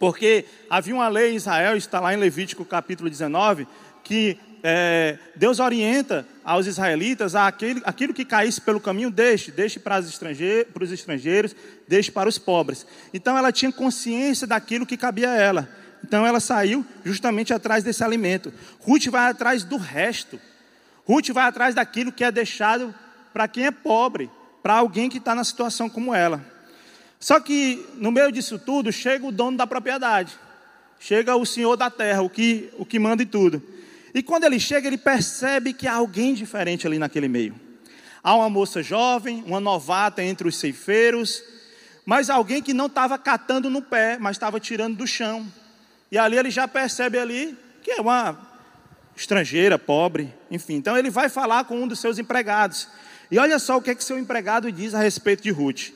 [0.00, 3.68] Porque havia uma lei em Israel, está lá em Levítico capítulo 19,
[4.02, 9.78] que é, Deus orienta aos israelitas a aquele, aquilo que caísse pelo caminho, deixe, deixe
[9.78, 10.02] para,
[10.72, 11.54] para os estrangeiros,
[11.86, 12.84] deixe para os pobres.
[13.14, 15.68] Então ela tinha consciência daquilo que cabia a ela.
[16.02, 18.52] Então ela saiu justamente atrás desse alimento.
[18.80, 20.40] Ruth vai atrás do resto.
[21.08, 22.94] Ruth vai atrás daquilo que é deixado
[23.32, 24.30] para quem é pobre,
[24.62, 26.44] para alguém que está na situação como ela.
[27.18, 30.38] Só que no meio disso tudo chega o dono da propriedade,
[31.00, 33.62] chega o senhor da terra, o que, o que manda em tudo.
[34.12, 37.54] E quando ele chega, ele percebe que há alguém diferente ali naquele meio.
[38.22, 41.42] Há uma moça jovem, uma novata entre os ceifeiros,
[42.04, 45.46] mas alguém que não estava catando no pé, mas estava tirando do chão.
[46.12, 48.47] E ali ele já percebe ali que é uma
[49.20, 50.74] estrangeira, pobre, enfim.
[50.74, 52.88] Então ele vai falar com um dos seus empregados.
[53.30, 55.90] E olha só o que é que seu empregado diz a respeito de Ruth.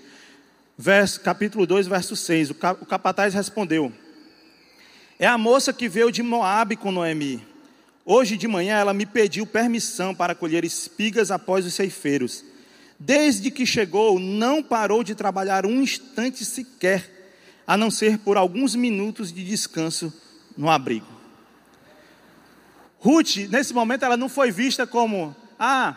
[0.76, 2.50] Verso, capítulo 2, verso 6.
[2.50, 3.92] O capataz respondeu:
[5.18, 7.46] É a moça que veio de Moabe com Noemi.
[8.04, 12.44] Hoje de manhã ela me pediu permissão para colher espigas após os ceifeiros.
[12.98, 17.08] Desde que chegou, não parou de trabalhar um instante sequer,
[17.66, 20.12] a não ser por alguns minutos de descanso
[20.56, 21.12] no abrigo.
[23.02, 25.96] Ruth, nesse momento, ela não foi vista como, ah,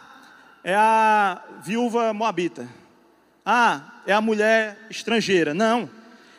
[0.63, 2.67] é a viúva moabita,
[3.45, 5.53] ah, é a mulher estrangeira.
[5.53, 5.87] Não.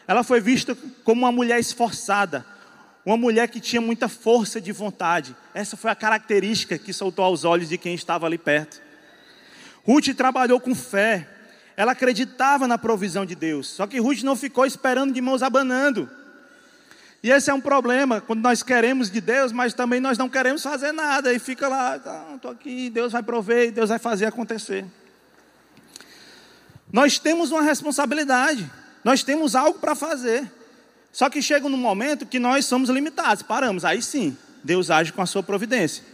[0.08, 2.44] Ela foi vista como uma mulher esforçada,
[3.04, 5.36] uma mulher que tinha muita força de vontade.
[5.54, 8.82] Essa foi a característica que soltou aos olhos de quem estava ali perto.
[9.84, 11.28] Ruth trabalhou com fé.
[11.76, 13.68] Ela acreditava na provisão de Deus.
[13.68, 16.10] Só que Ruth não ficou esperando de mãos abanando.
[17.26, 20.62] E esse é um problema, quando nós queremos de Deus, mas também nós não queremos
[20.62, 21.32] fazer nada.
[21.32, 24.84] E fica lá, estou ah, aqui, Deus vai prover, Deus vai fazer acontecer.
[26.92, 28.70] Nós temos uma responsabilidade,
[29.02, 30.48] nós temos algo para fazer.
[31.10, 35.20] Só que chega num momento que nós somos limitados, paramos, aí sim, Deus age com
[35.20, 36.04] a sua providência.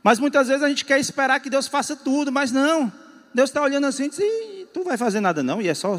[0.00, 2.92] Mas muitas vezes a gente quer esperar que Deus faça tudo, mas não.
[3.34, 5.98] Deus está olhando assim e diz: Tu vai fazer nada não, e é só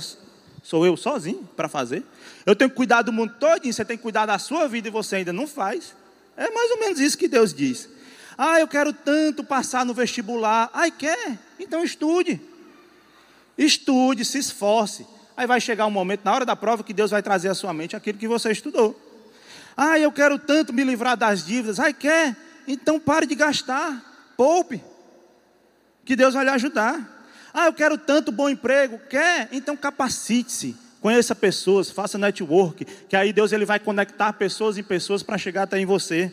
[0.70, 2.04] sou eu sozinho para fazer.
[2.46, 4.92] Eu tenho que cuidar do mundo todo, você tem que cuidar da sua vida e
[4.92, 5.96] você ainda não faz.
[6.38, 7.90] É mais ou menos isso que Deus diz.
[8.38, 10.70] Ah, eu quero tanto passar no vestibular.
[10.72, 11.40] Ai, quer?
[11.60, 12.40] Então estude.
[13.58, 15.08] Estude, se esforce.
[15.36, 17.74] Aí vai chegar um momento, na hora da prova, que Deus vai trazer à sua
[17.74, 18.96] mente aquilo que você estudou.
[19.76, 21.80] Ah, eu quero tanto me livrar das dívidas.
[21.80, 22.38] Ai, quer?
[22.68, 24.36] Então pare de gastar.
[24.38, 24.84] Poupe.
[26.06, 27.19] Que Deus vai lhe ajudar.
[27.54, 29.00] Ah, eu quero tanto bom emprego.
[29.10, 29.50] Quer?
[29.52, 30.76] Então capacite-se.
[31.02, 35.64] Conheça pessoas, faça network, que aí Deus ele vai conectar pessoas em pessoas para chegar
[35.64, 36.32] até em você.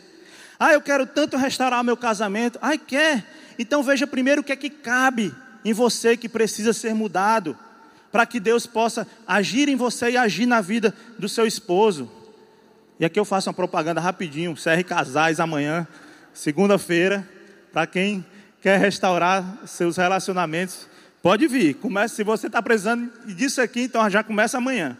[0.59, 2.59] Ah, eu quero tanto restaurar meu casamento.
[2.61, 3.25] Ai, quer?
[3.57, 7.57] Então veja primeiro o que é que cabe em você que precisa ser mudado
[8.11, 12.11] para que Deus possa agir em você e agir na vida do seu esposo.
[12.99, 15.87] E aqui eu faço uma propaganda rapidinho, CR Casais amanhã,
[16.33, 17.27] segunda-feira,
[17.71, 18.25] para quem
[18.61, 20.87] quer restaurar seus relacionamentos,
[21.27, 21.73] pode vir.
[21.73, 24.97] Comece, se você está precisando disso aqui, então já começa amanhã.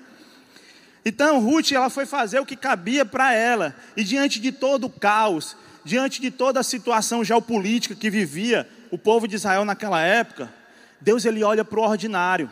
[1.06, 4.90] Então Ruth, ela foi fazer o que cabia para ela, e diante de todo o
[4.90, 10.54] caos, diante de toda a situação geopolítica que vivia o povo de Israel naquela época,
[11.00, 12.50] Deus ele olha para o ordinário.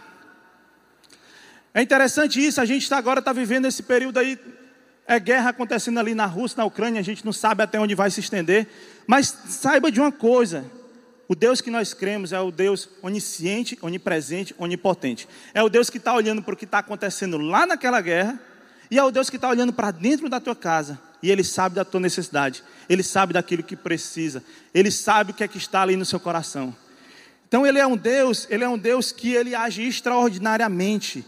[1.73, 4.39] É interessante isso, a gente está agora está vivendo esse período aí,
[5.05, 8.09] é guerra acontecendo ali na Rússia, na Ucrânia, a gente não sabe até onde vai
[8.09, 8.67] se estender,
[9.05, 10.63] mas saiba de uma coisa:
[11.27, 15.27] o Deus que nós cremos é o Deus onisciente, onipresente, onipotente.
[15.53, 18.39] É o Deus que está olhando para o que está acontecendo lá naquela guerra,
[18.91, 21.75] e é o Deus que está olhando para dentro da tua casa, e Ele sabe
[21.75, 25.81] da tua necessidade, Ele sabe daquilo que precisa, Ele sabe o que é que está
[25.81, 26.75] ali no seu coração.
[27.47, 31.25] Então Ele é um Deus, Ele é um Deus que Ele age extraordinariamente.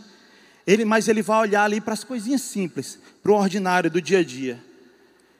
[0.67, 4.19] Ele, mas ele vai olhar ali para as coisinhas simples, para o ordinário do dia
[4.19, 4.61] a dia.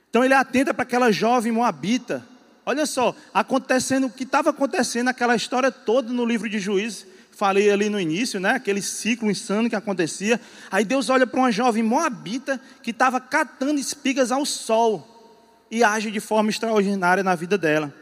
[0.09, 2.25] Então ele atenta para aquela jovem moabita.
[2.67, 7.07] Olha só, acontecendo o que estava acontecendo, aquela história toda no livro de Juízes.
[7.31, 8.55] Falei ali no início, né?
[8.55, 10.37] Aquele ciclo insano que acontecia.
[10.69, 16.11] Aí Deus olha para uma jovem moabita que estava catando espigas ao sol e age
[16.11, 17.93] de forma extraordinária na vida dela.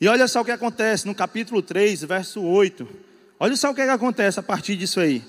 [0.00, 2.88] E olha só o que acontece no capítulo 3, verso 8.
[3.38, 5.22] Olha só o que, que acontece a partir disso aí.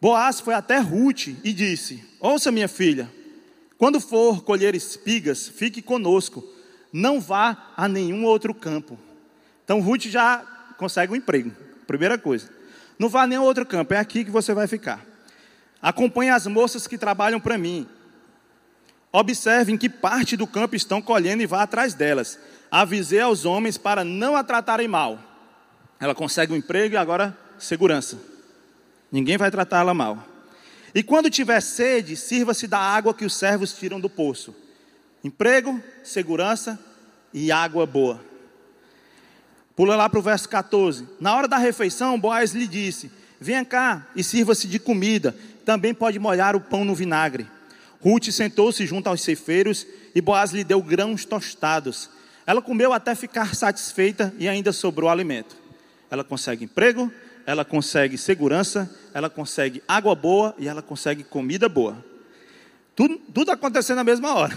[0.00, 3.06] Boaz foi até Ruth e disse: Ouça, minha filha,
[3.82, 6.48] quando for colher espigas, fique conosco,
[6.92, 8.96] não vá a nenhum outro campo.
[9.64, 10.38] Então Ruth já
[10.78, 11.50] consegue um emprego,
[11.84, 12.48] primeira coisa.
[12.96, 15.04] Não vá a nenhum outro campo, é aqui que você vai ficar.
[15.82, 17.88] Acompanhe as moças que trabalham para mim.
[19.10, 22.38] Observe em que parte do campo estão colhendo e vá atrás delas.
[22.70, 25.18] Avisei aos homens para não a tratarem mal.
[25.98, 28.16] Ela consegue um emprego e agora segurança.
[29.10, 30.31] Ninguém vai tratar ela mal.
[30.94, 34.54] E quando tiver sede, sirva-se da água que os servos tiram do poço.
[35.24, 36.78] Emprego, segurança
[37.32, 38.20] e água boa.
[39.74, 41.08] Pula lá para o verso 14.
[41.18, 45.34] Na hora da refeição, Boaz lhe disse: Venha cá e sirva-se de comida.
[45.64, 47.46] Também pode molhar o pão no vinagre.
[48.00, 52.10] Ruth sentou-se junto aos ceifeiros e Boaz lhe deu grãos tostados.
[52.46, 55.56] Ela comeu até ficar satisfeita e ainda sobrou alimento.
[56.10, 57.10] Ela consegue emprego,
[57.46, 61.96] ela consegue segurança, ela consegue água boa e ela consegue comida boa.
[62.94, 64.56] Tudo, tudo acontecendo na mesma hora.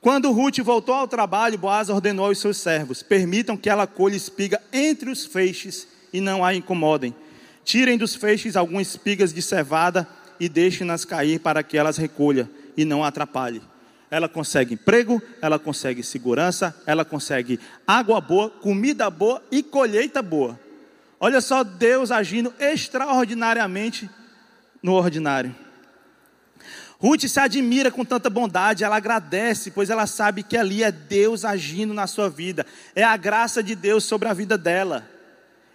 [0.00, 4.60] Quando Ruth voltou ao trabalho, Boaz ordenou aos seus servos: permitam que ela colhe espiga
[4.72, 7.14] entre os feixes e não a incomodem.
[7.64, 10.08] Tirem dos feixes algumas espigas de cevada
[10.38, 13.60] e deixem-nas cair para que elas recolha e não a atrapalhe.
[14.10, 20.65] Ela consegue emprego, ela consegue segurança, ela consegue água boa, comida boa e colheita boa.
[21.18, 24.08] Olha só Deus agindo extraordinariamente
[24.82, 25.54] no ordinário.
[26.98, 31.44] Ruth se admira com tanta bondade, ela agradece, pois ela sabe que ali é Deus
[31.44, 32.64] agindo na sua vida,
[32.94, 35.06] é a graça de Deus sobre a vida dela.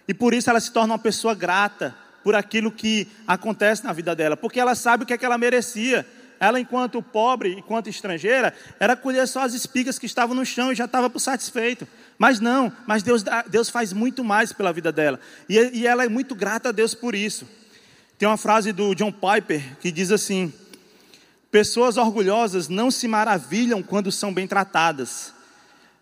[0.06, 4.14] E por isso ela se torna uma pessoa grata por aquilo que acontece na vida
[4.14, 6.06] dela, porque ela sabe o que é que ela merecia.
[6.42, 10.74] Ela, enquanto pobre, enquanto estrangeira, era colher só as espigas que estavam no chão e
[10.74, 11.86] já estava por satisfeito.
[12.18, 15.20] Mas não, mas Deus, Deus faz muito mais pela vida dela.
[15.48, 17.46] E, e ela é muito grata a Deus por isso.
[18.18, 20.52] Tem uma frase do John Piper que diz assim:
[21.48, 25.32] Pessoas orgulhosas não se maravilham quando são bem tratadas.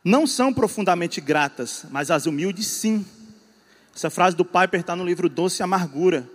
[0.02, 3.04] Não são profundamente gratas, mas as humildes sim.
[3.94, 6.26] Essa frase do Piper está no livro Doce Amargura.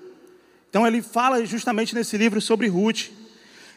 [0.69, 3.24] Então ele fala justamente nesse livro sobre Ruth.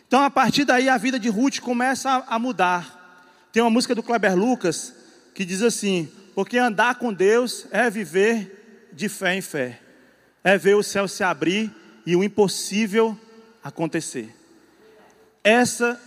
[0.09, 3.47] Então a partir daí a vida de Ruth começa a mudar.
[3.53, 4.95] Tem uma música do Kleber Lucas
[5.35, 9.79] que diz assim: Porque andar com Deus é viver de fé em fé,
[10.43, 11.71] é ver o céu se abrir
[12.07, 13.17] e o impossível
[13.63, 14.35] acontecer.
[15.45, 16.01] Essa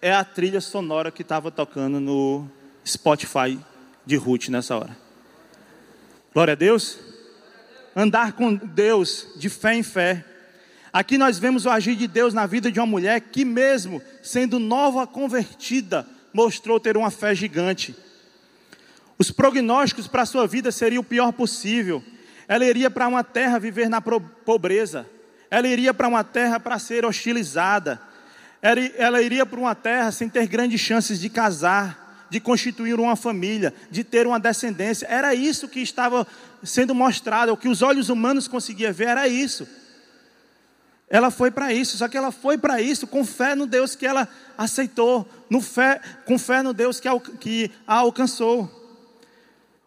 [0.00, 2.48] é a trilha sonora que estava tocando no
[2.86, 3.58] Spotify
[4.06, 4.96] de Ruth nessa hora.
[6.32, 6.98] Glória a Deus.
[7.94, 10.24] Andar com Deus de fé em fé.
[10.92, 14.58] Aqui nós vemos o agir de Deus na vida de uma mulher que, mesmo sendo
[14.58, 17.94] nova convertida, mostrou ter uma fé gigante.
[19.18, 22.02] Os prognósticos para sua vida seriam o pior possível.
[22.46, 25.06] Ela iria para uma terra viver na pobreza.
[25.50, 28.00] Ela iria para uma terra para ser hostilizada
[28.96, 33.72] ela iria para uma terra sem ter grandes chances de casar, de constituir uma família,
[33.90, 35.06] de ter uma descendência.
[35.06, 36.26] Era isso que estava
[36.62, 39.66] sendo mostrado, o que os olhos humanos conseguiam ver era isso.
[41.10, 44.06] Ela foi para isso, só que ela foi para isso com fé no Deus que
[44.06, 44.28] ela
[44.58, 48.78] aceitou, no fé, com fé no Deus que a, que a alcançou.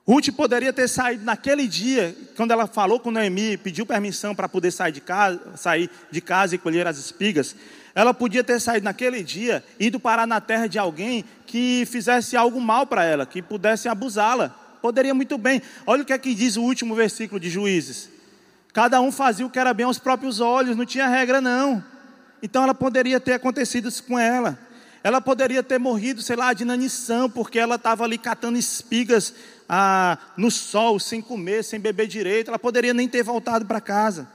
[0.08, 4.72] Ruth poderia ter saído naquele dia, quando ela falou com Noemi, pediu permissão para poder
[4.72, 7.56] sair de casa, sair de casa e colher as espigas.
[7.94, 12.60] Ela podia ter saído naquele dia, ido parar na terra de alguém que fizesse algo
[12.60, 14.50] mal para ela, que pudesse abusá-la.
[14.82, 15.62] Poderia muito bem.
[15.86, 18.10] Olha o que é que diz o último versículo de Juízes.
[18.74, 21.84] Cada um fazia o que era bem aos próprios olhos, não tinha regra não.
[22.42, 24.58] Então ela poderia ter acontecido isso com ela.
[25.04, 29.34] Ela poderia ter morrido, sei lá, de inanição, porque ela estava ali catando espigas
[29.68, 32.50] ah, no sol, sem comer, sem beber direito.
[32.50, 34.28] Ela poderia nem ter voltado para casa.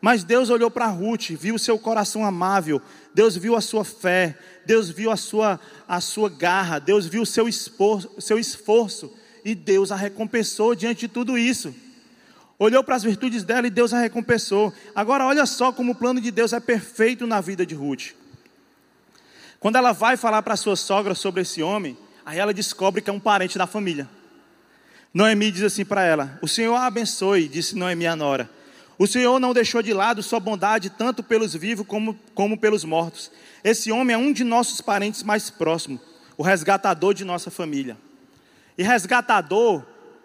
[0.00, 2.80] Mas Deus olhou para Ruth, viu o seu coração amável,
[3.14, 4.36] Deus viu a sua fé,
[4.66, 9.10] Deus viu a sua, a sua garra, Deus viu o seu esforço, seu esforço
[9.42, 11.74] e Deus a recompensou diante de tudo isso.
[12.58, 14.72] Olhou para as virtudes dela e Deus a recompensou.
[14.94, 18.12] Agora, olha só como o plano de Deus é perfeito na vida de Ruth.
[19.58, 23.12] Quando ela vai falar para sua sogra sobre esse homem, aí ela descobre que é
[23.12, 24.08] um parente da família.
[25.12, 28.50] Noemi diz assim para ela: O Senhor a abençoe, disse Noemi a nora.
[28.98, 33.30] O Senhor não deixou de lado sua bondade tanto pelos vivos como, como pelos mortos.
[33.62, 36.00] Esse homem é um de nossos parentes mais próximos,
[36.36, 37.96] o resgatador de nossa família.
[38.78, 39.84] E resgatador,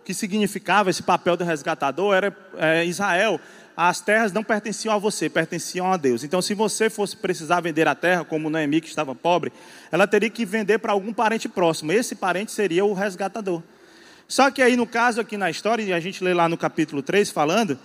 [0.09, 3.39] que significava esse papel do resgatador, era é, Israel.
[3.77, 6.23] As terras não pertenciam a você, pertenciam a Deus.
[6.23, 9.53] Então, se você fosse precisar vender a terra, como Noemi, que estava pobre,
[9.91, 11.91] ela teria que vender para algum parente próximo.
[11.91, 13.61] Esse parente seria o resgatador.
[14.27, 17.03] Só que aí, no caso, aqui na história, e a gente lê lá no capítulo
[17.03, 17.77] 3 falando,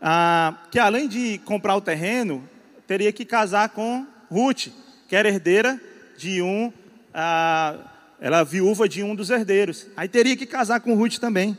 [0.00, 2.48] ah, que além de comprar o terreno,
[2.86, 4.68] teria que casar com Ruth,
[5.08, 5.80] que era herdeira
[6.16, 6.72] de um,
[7.12, 7.76] ah,
[8.22, 9.88] ela viúva de um dos herdeiros.
[9.96, 11.58] Aí teria que casar com Ruth também.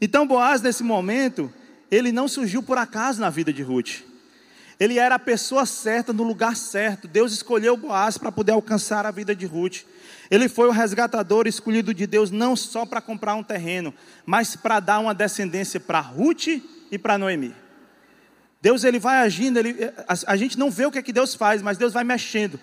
[0.00, 1.52] Então Boaz, nesse momento,
[1.90, 4.02] ele não surgiu por acaso na vida de Ruth.
[4.78, 7.06] Ele era a pessoa certa no lugar certo.
[7.06, 9.82] Deus escolheu Boaz para poder alcançar a vida de Ruth.
[10.30, 13.92] Ele foi o resgatador escolhido de Deus não só para comprar um terreno,
[14.24, 16.46] mas para dar uma descendência para Ruth
[16.90, 17.54] e para Noemi.
[18.62, 19.76] Deus ele vai agindo, ele,
[20.06, 22.60] a, a, gente não vê o que é que Deus faz, mas Deus vai mexendo.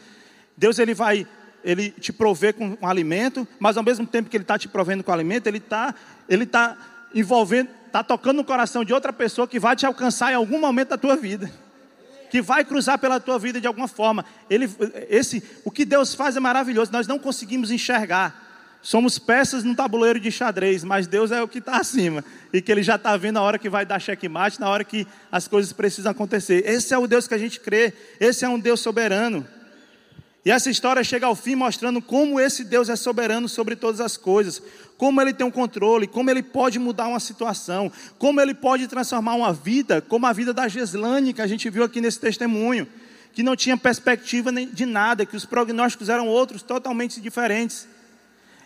[0.55, 1.27] Deus ele vai
[1.63, 5.03] ele te provê com, com alimento, mas ao mesmo tempo que ele está te provendo
[5.03, 5.93] com alimento, ele está
[6.29, 6.77] ele tá
[7.13, 10.89] envolvendo, está tocando no coração de outra pessoa que vai te alcançar em algum momento
[10.89, 11.51] da tua vida.
[12.29, 14.25] Que vai cruzar pela tua vida de alguma forma.
[14.49, 14.69] Ele,
[15.09, 16.91] esse, o que Deus faz é maravilhoso.
[16.91, 18.47] Nós não conseguimos enxergar.
[18.81, 22.23] Somos peças num tabuleiro de xadrez, mas Deus é o que está acima.
[22.53, 25.07] E que Ele já está vendo a hora que vai dar checkmate, na hora que
[25.31, 26.63] as coisas precisam acontecer.
[26.65, 27.93] Esse é o Deus que a gente crê.
[28.19, 29.47] Esse é um Deus soberano.
[30.47, 34.15] E essa história chega ao fim mostrando como esse Deus é soberano sobre todas as
[34.15, 34.63] coisas,
[34.97, 39.35] como ele tem um controle, como ele pode mudar uma situação, como ele pode transformar
[39.35, 42.87] uma vida, como a vida da Geslane, que a gente viu aqui nesse testemunho,
[43.31, 47.87] que não tinha perspectiva de nada, que os prognósticos eram outros, totalmente diferentes.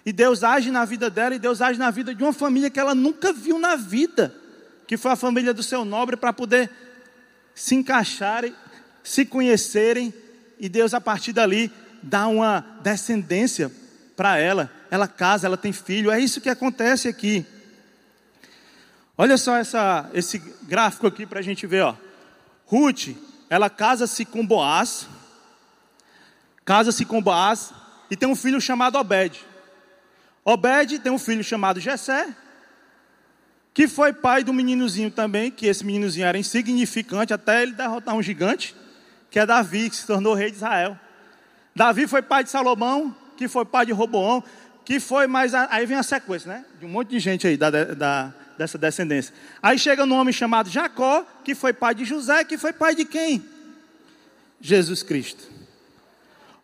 [0.06, 2.80] E Deus age na vida dela e Deus age na vida de uma família que
[2.80, 4.34] ela nunca viu na vida,
[4.88, 6.72] que foi a família do seu nobre, para poder
[7.54, 8.56] se encaixarem,
[9.04, 10.14] se conhecerem
[10.62, 11.72] e Deus, a partir dali,
[12.04, 13.72] dá uma descendência
[14.16, 14.72] para ela.
[14.92, 16.12] Ela casa, ela tem filho.
[16.12, 17.44] É isso que acontece aqui.
[19.18, 21.82] Olha só essa, esse gráfico aqui para a gente ver.
[21.82, 21.96] Ó.
[22.66, 23.16] Ruth,
[23.50, 25.08] ela casa-se com Boaz.
[26.64, 27.74] Casa-se com Boaz
[28.10, 29.44] e tem um filho chamado Obed.
[30.44, 32.28] Obed tem um filho chamado Jessé,
[33.74, 38.22] que foi pai do meninozinho também, que esse meninozinho era insignificante até ele derrotar um
[38.22, 38.76] gigante
[39.32, 41.00] que é Davi, que se tornou rei de Israel.
[41.74, 44.44] Davi foi pai de Salomão, que foi pai de Roboão,
[44.86, 45.54] que foi mais.
[45.54, 46.66] Aí vem a sequência, né?
[46.80, 49.34] De um monte de gente aí da, da, dessa descendência.
[49.62, 53.06] Aí chega um homem chamado Jacó, que foi pai de José, que foi pai de
[53.06, 53.44] quem?
[54.60, 55.50] Jesus Cristo.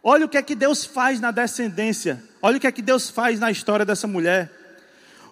[0.04, 2.24] Olha o que é que Deus faz na descendência.
[2.42, 4.52] Olha o que é que Deus faz na história dessa mulher.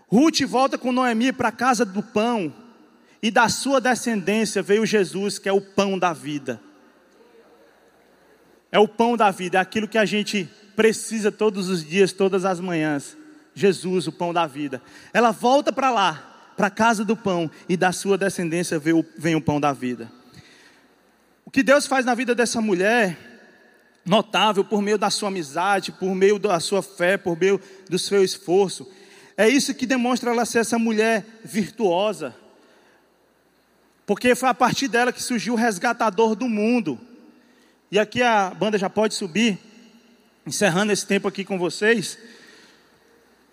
[0.08, 2.54] Ruth volta com Noemi para a casa do pão,
[3.22, 6.62] e da sua descendência veio Jesus, que é o pão da vida
[8.76, 12.46] é o pão da vida, é aquilo que a gente precisa todos os dias, todas
[12.46, 13.18] as manhãs.
[13.54, 14.82] Jesus, o pão da vida.
[15.14, 19.42] Ela volta para lá, para a casa do pão, e da sua descendência vem o,
[19.42, 20.12] pão da vida.
[21.46, 23.18] O que Deus faz na vida dessa mulher,
[24.06, 27.60] notável por meio da sua amizade, por meio da sua fé, por meio
[27.90, 28.88] do seu esforço,
[29.38, 32.36] é isso que demonstra ela ser essa mulher virtuosa.
[34.06, 37.00] Porque foi a partir dela que surgiu o resgatador do mundo.
[37.92, 39.58] E aqui a banda já pode subir,
[40.46, 42.18] encerrando esse tempo aqui com vocês.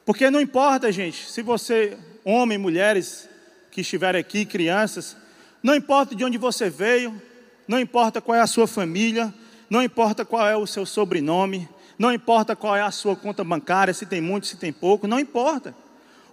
[0.05, 3.29] Porque não importa, gente, se você, homem, mulheres
[3.71, 5.17] que estiverem aqui, crianças,
[5.63, 7.21] não importa de onde você veio,
[7.67, 9.33] não importa qual é a sua família,
[9.71, 11.69] não importa qual é o seu sobrenome,
[11.99, 15.21] não importa qual é a sua conta bancária, se tem muito, se tem pouco, não
[15.21, 15.75] importa.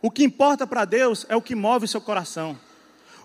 [0.01, 2.57] O que importa para Deus é o que move o seu coração.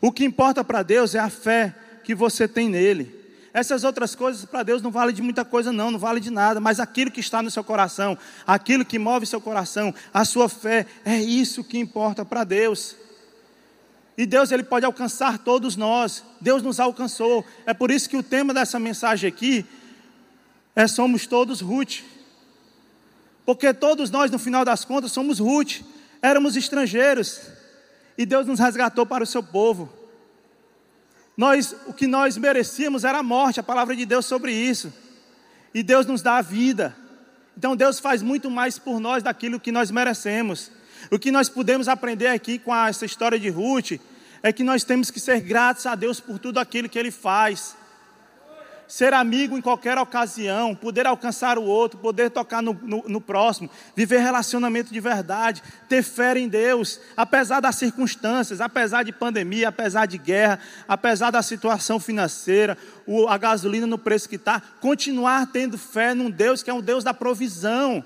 [0.00, 1.74] O que importa para Deus é a fé
[2.04, 3.23] que você tem nele.
[3.54, 6.58] Essas outras coisas para Deus não vale de muita coisa, não, não vale de nada,
[6.58, 10.84] mas aquilo que está no seu coração, aquilo que move seu coração, a sua fé,
[11.04, 12.96] é isso que importa para Deus.
[14.18, 16.24] E Deus ele pode alcançar todos nós.
[16.40, 17.44] Deus nos alcançou.
[17.64, 19.64] É por isso que o tema dessa mensagem aqui
[20.74, 22.00] é somos todos Ruth.
[23.46, 25.82] Porque todos nós, no final das contas, somos Ruth.
[26.20, 27.40] Éramos estrangeiros.
[28.18, 30.03] E Deus nos resgatou para o seu povo.
[31.36, 34.92] Nós, o que nós merecíamos era a morte, a palavra de Deus sobre isso.
[35.72, 36.96] E Deus nos dá a vida.
[37.56, 40.70] Então Deus faz muito mais por nós daquilo que nós merecemos.
[41.10, 43.92] O que nós podemos aprender aqui com essa história de Ruth
[44.42, 47.76] é que nós temos que ser gratos a Deus por tudo aquilo que Ele faz
[48.86, 53.70] ser amigo em qualquer ocasião, poder alcançar o outro, poder tocar no, no, no, próximo,
[53.96, 60.06] viver relacionamento de verdade, ter fé em Deus, apesar das circunstâncias, apesar de pandemia, apesar
[60.06, 60.58] de guerra,
[60.88, 62.76] apesar da situação financeira,
[63.06, 66.82] o, a gasolina no preço que está, continuar tendo fé num Deus que é um
[66.82, 68.04] Deus da provisão.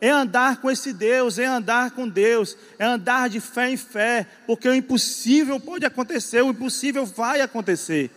[0.00, 4.26] É andar com esse Deus, é andar com Deus, é andar de fé em fé,
[4.46, 8.10] porque o impossível pode acontecer, o impossível vai acontecer.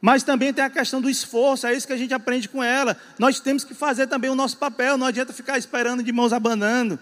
[0.00, 2.96] Mas também tem a questão do esforço, é isso que a gente aprende com ela.
[3.18, 6.98] Nós temos que fazer também o nosso papel, não adianta ficar esperando de mãos abanando.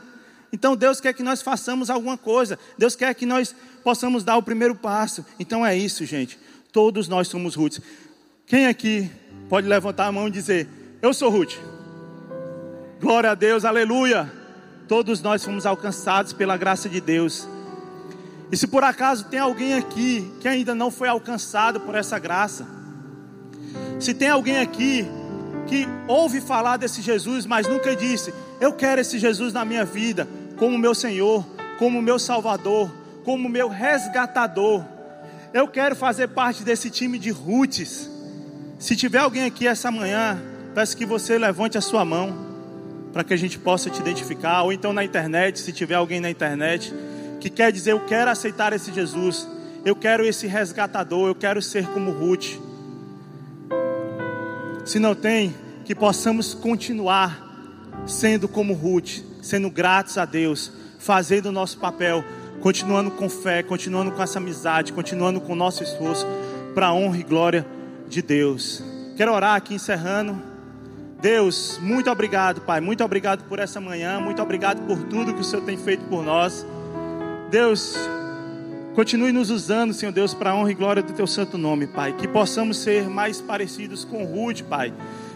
[0.53, 4.43] Então Deus quer que nós façamos alguma coisa, Deus quer que nós possamos dar o
[4.43, 5.25] primeiro passo.
[5.39, 6.39] Então é isso, gente.
[6.73, 7.79] Todos nós somos Ruth.
[8.47, 9.11] Quem aqui
[9.49, 10.69] pode levantar a mão e dizer:
[11.01, 11.55] Eu sou Ruth?
[13.01, 14.33] Glória a Deus, aleluia.
[14.89, 17.47] Todos nós fomos alcançados pela graça de Deus.
[18.51, 22.67] E se por acaso tem alguém aqui que ainda não foi alcançado por essa graça,
[23.99, 25.07] se tem alguém aqui
[25.67, 30.29] que ouve falar desse Jesus, mas nunca disse: Eu quero esse Jesus na minha vida,
[30.57, 31.45] como meu Senhor,
[31.79, 32.91] como meu Salvador,
[33.25, 34.85] como meu resgatador.
[35.53, 38.11] Eu quero fazer parte desse time de Rutes.
[38.79, 40.41] Se tiver alguém aqui essa manhã,
[40.75, 42.47] peço que você levante a sua mão.
[43.13, 46.31] para que a gente possa te identificar, ou então na internet, se tiver alguém na
[46.31, 46.93] internet
[47.41, 49.49] que quer dizer eu quero aceitar esse Jesus,
[49.85, 52.59] eu quero esse resgatador, eu quero ser como Ruth.
[54.89, 57.47] Se não tem, que possamos continuar
[58.07, 62.25] sendo como Ruth, sendo gratos a Deus, fazendo o nosso papel,
[62.63, 66.27] continuando com fé, continuando com essa amizade, continuando com o nosso esforço
[66.75, 67.67] para a honra e glória
[68.09, 68.83] de Deus.
[69.15, 70.41] Quero orar aqui encerrando.
[71.21, 72.81] Deus, muito obrigado, Pai.
[72.81, 74.19] Muito obrigado por essa manhã.
[74.19, 76.65] Muito obrigado por tudo que o Senhor tem feito por nós.
[77.51, 77.95] Deus,
[78.99, 82.15] continue nos usando, Senhor Deus, para a honra e glória do Teu santo nome, Pai.
[82.15, 84.93] Que possamos ser mais parecidos com Rude, Pai.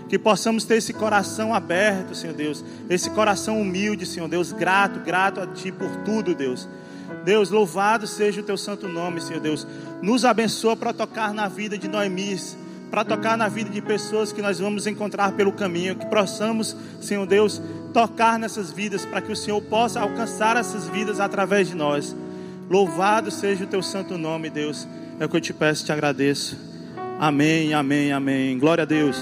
[0.08, 2.64] Que possamos ter esse coração aberto, Senhor Deus.
[2.90, 4.50] Esse coração humilde, Senhor Deus.
[4.50, 6.68] Grato, grato a Ti por tudo, Deus.
[7.24, 9.64] Deus, louvado seja o Teu santo nome, Senhor Deus.
[10.02, 12.58] Nos abençoa para tocar na vida de Noemis
[12.90, 17.24] para tocar na vida de pessoas que nós vamos encontrar pelo caminho, que possamos, Senhor
[17.24, 17.62] Deus,
[17.94, 22.14] tocar nessas vidas, para que o Senhor possa alcançar essas vidas através de nós.
[22.68, 24.86] Louvado seja o teu santo nome, Deus.
[25.18, 26.58] É o que eu te peço te agradeço.
[27.18, 28.58] Amém, amém, amém.
[28.58, 29.16] Glória a Deus.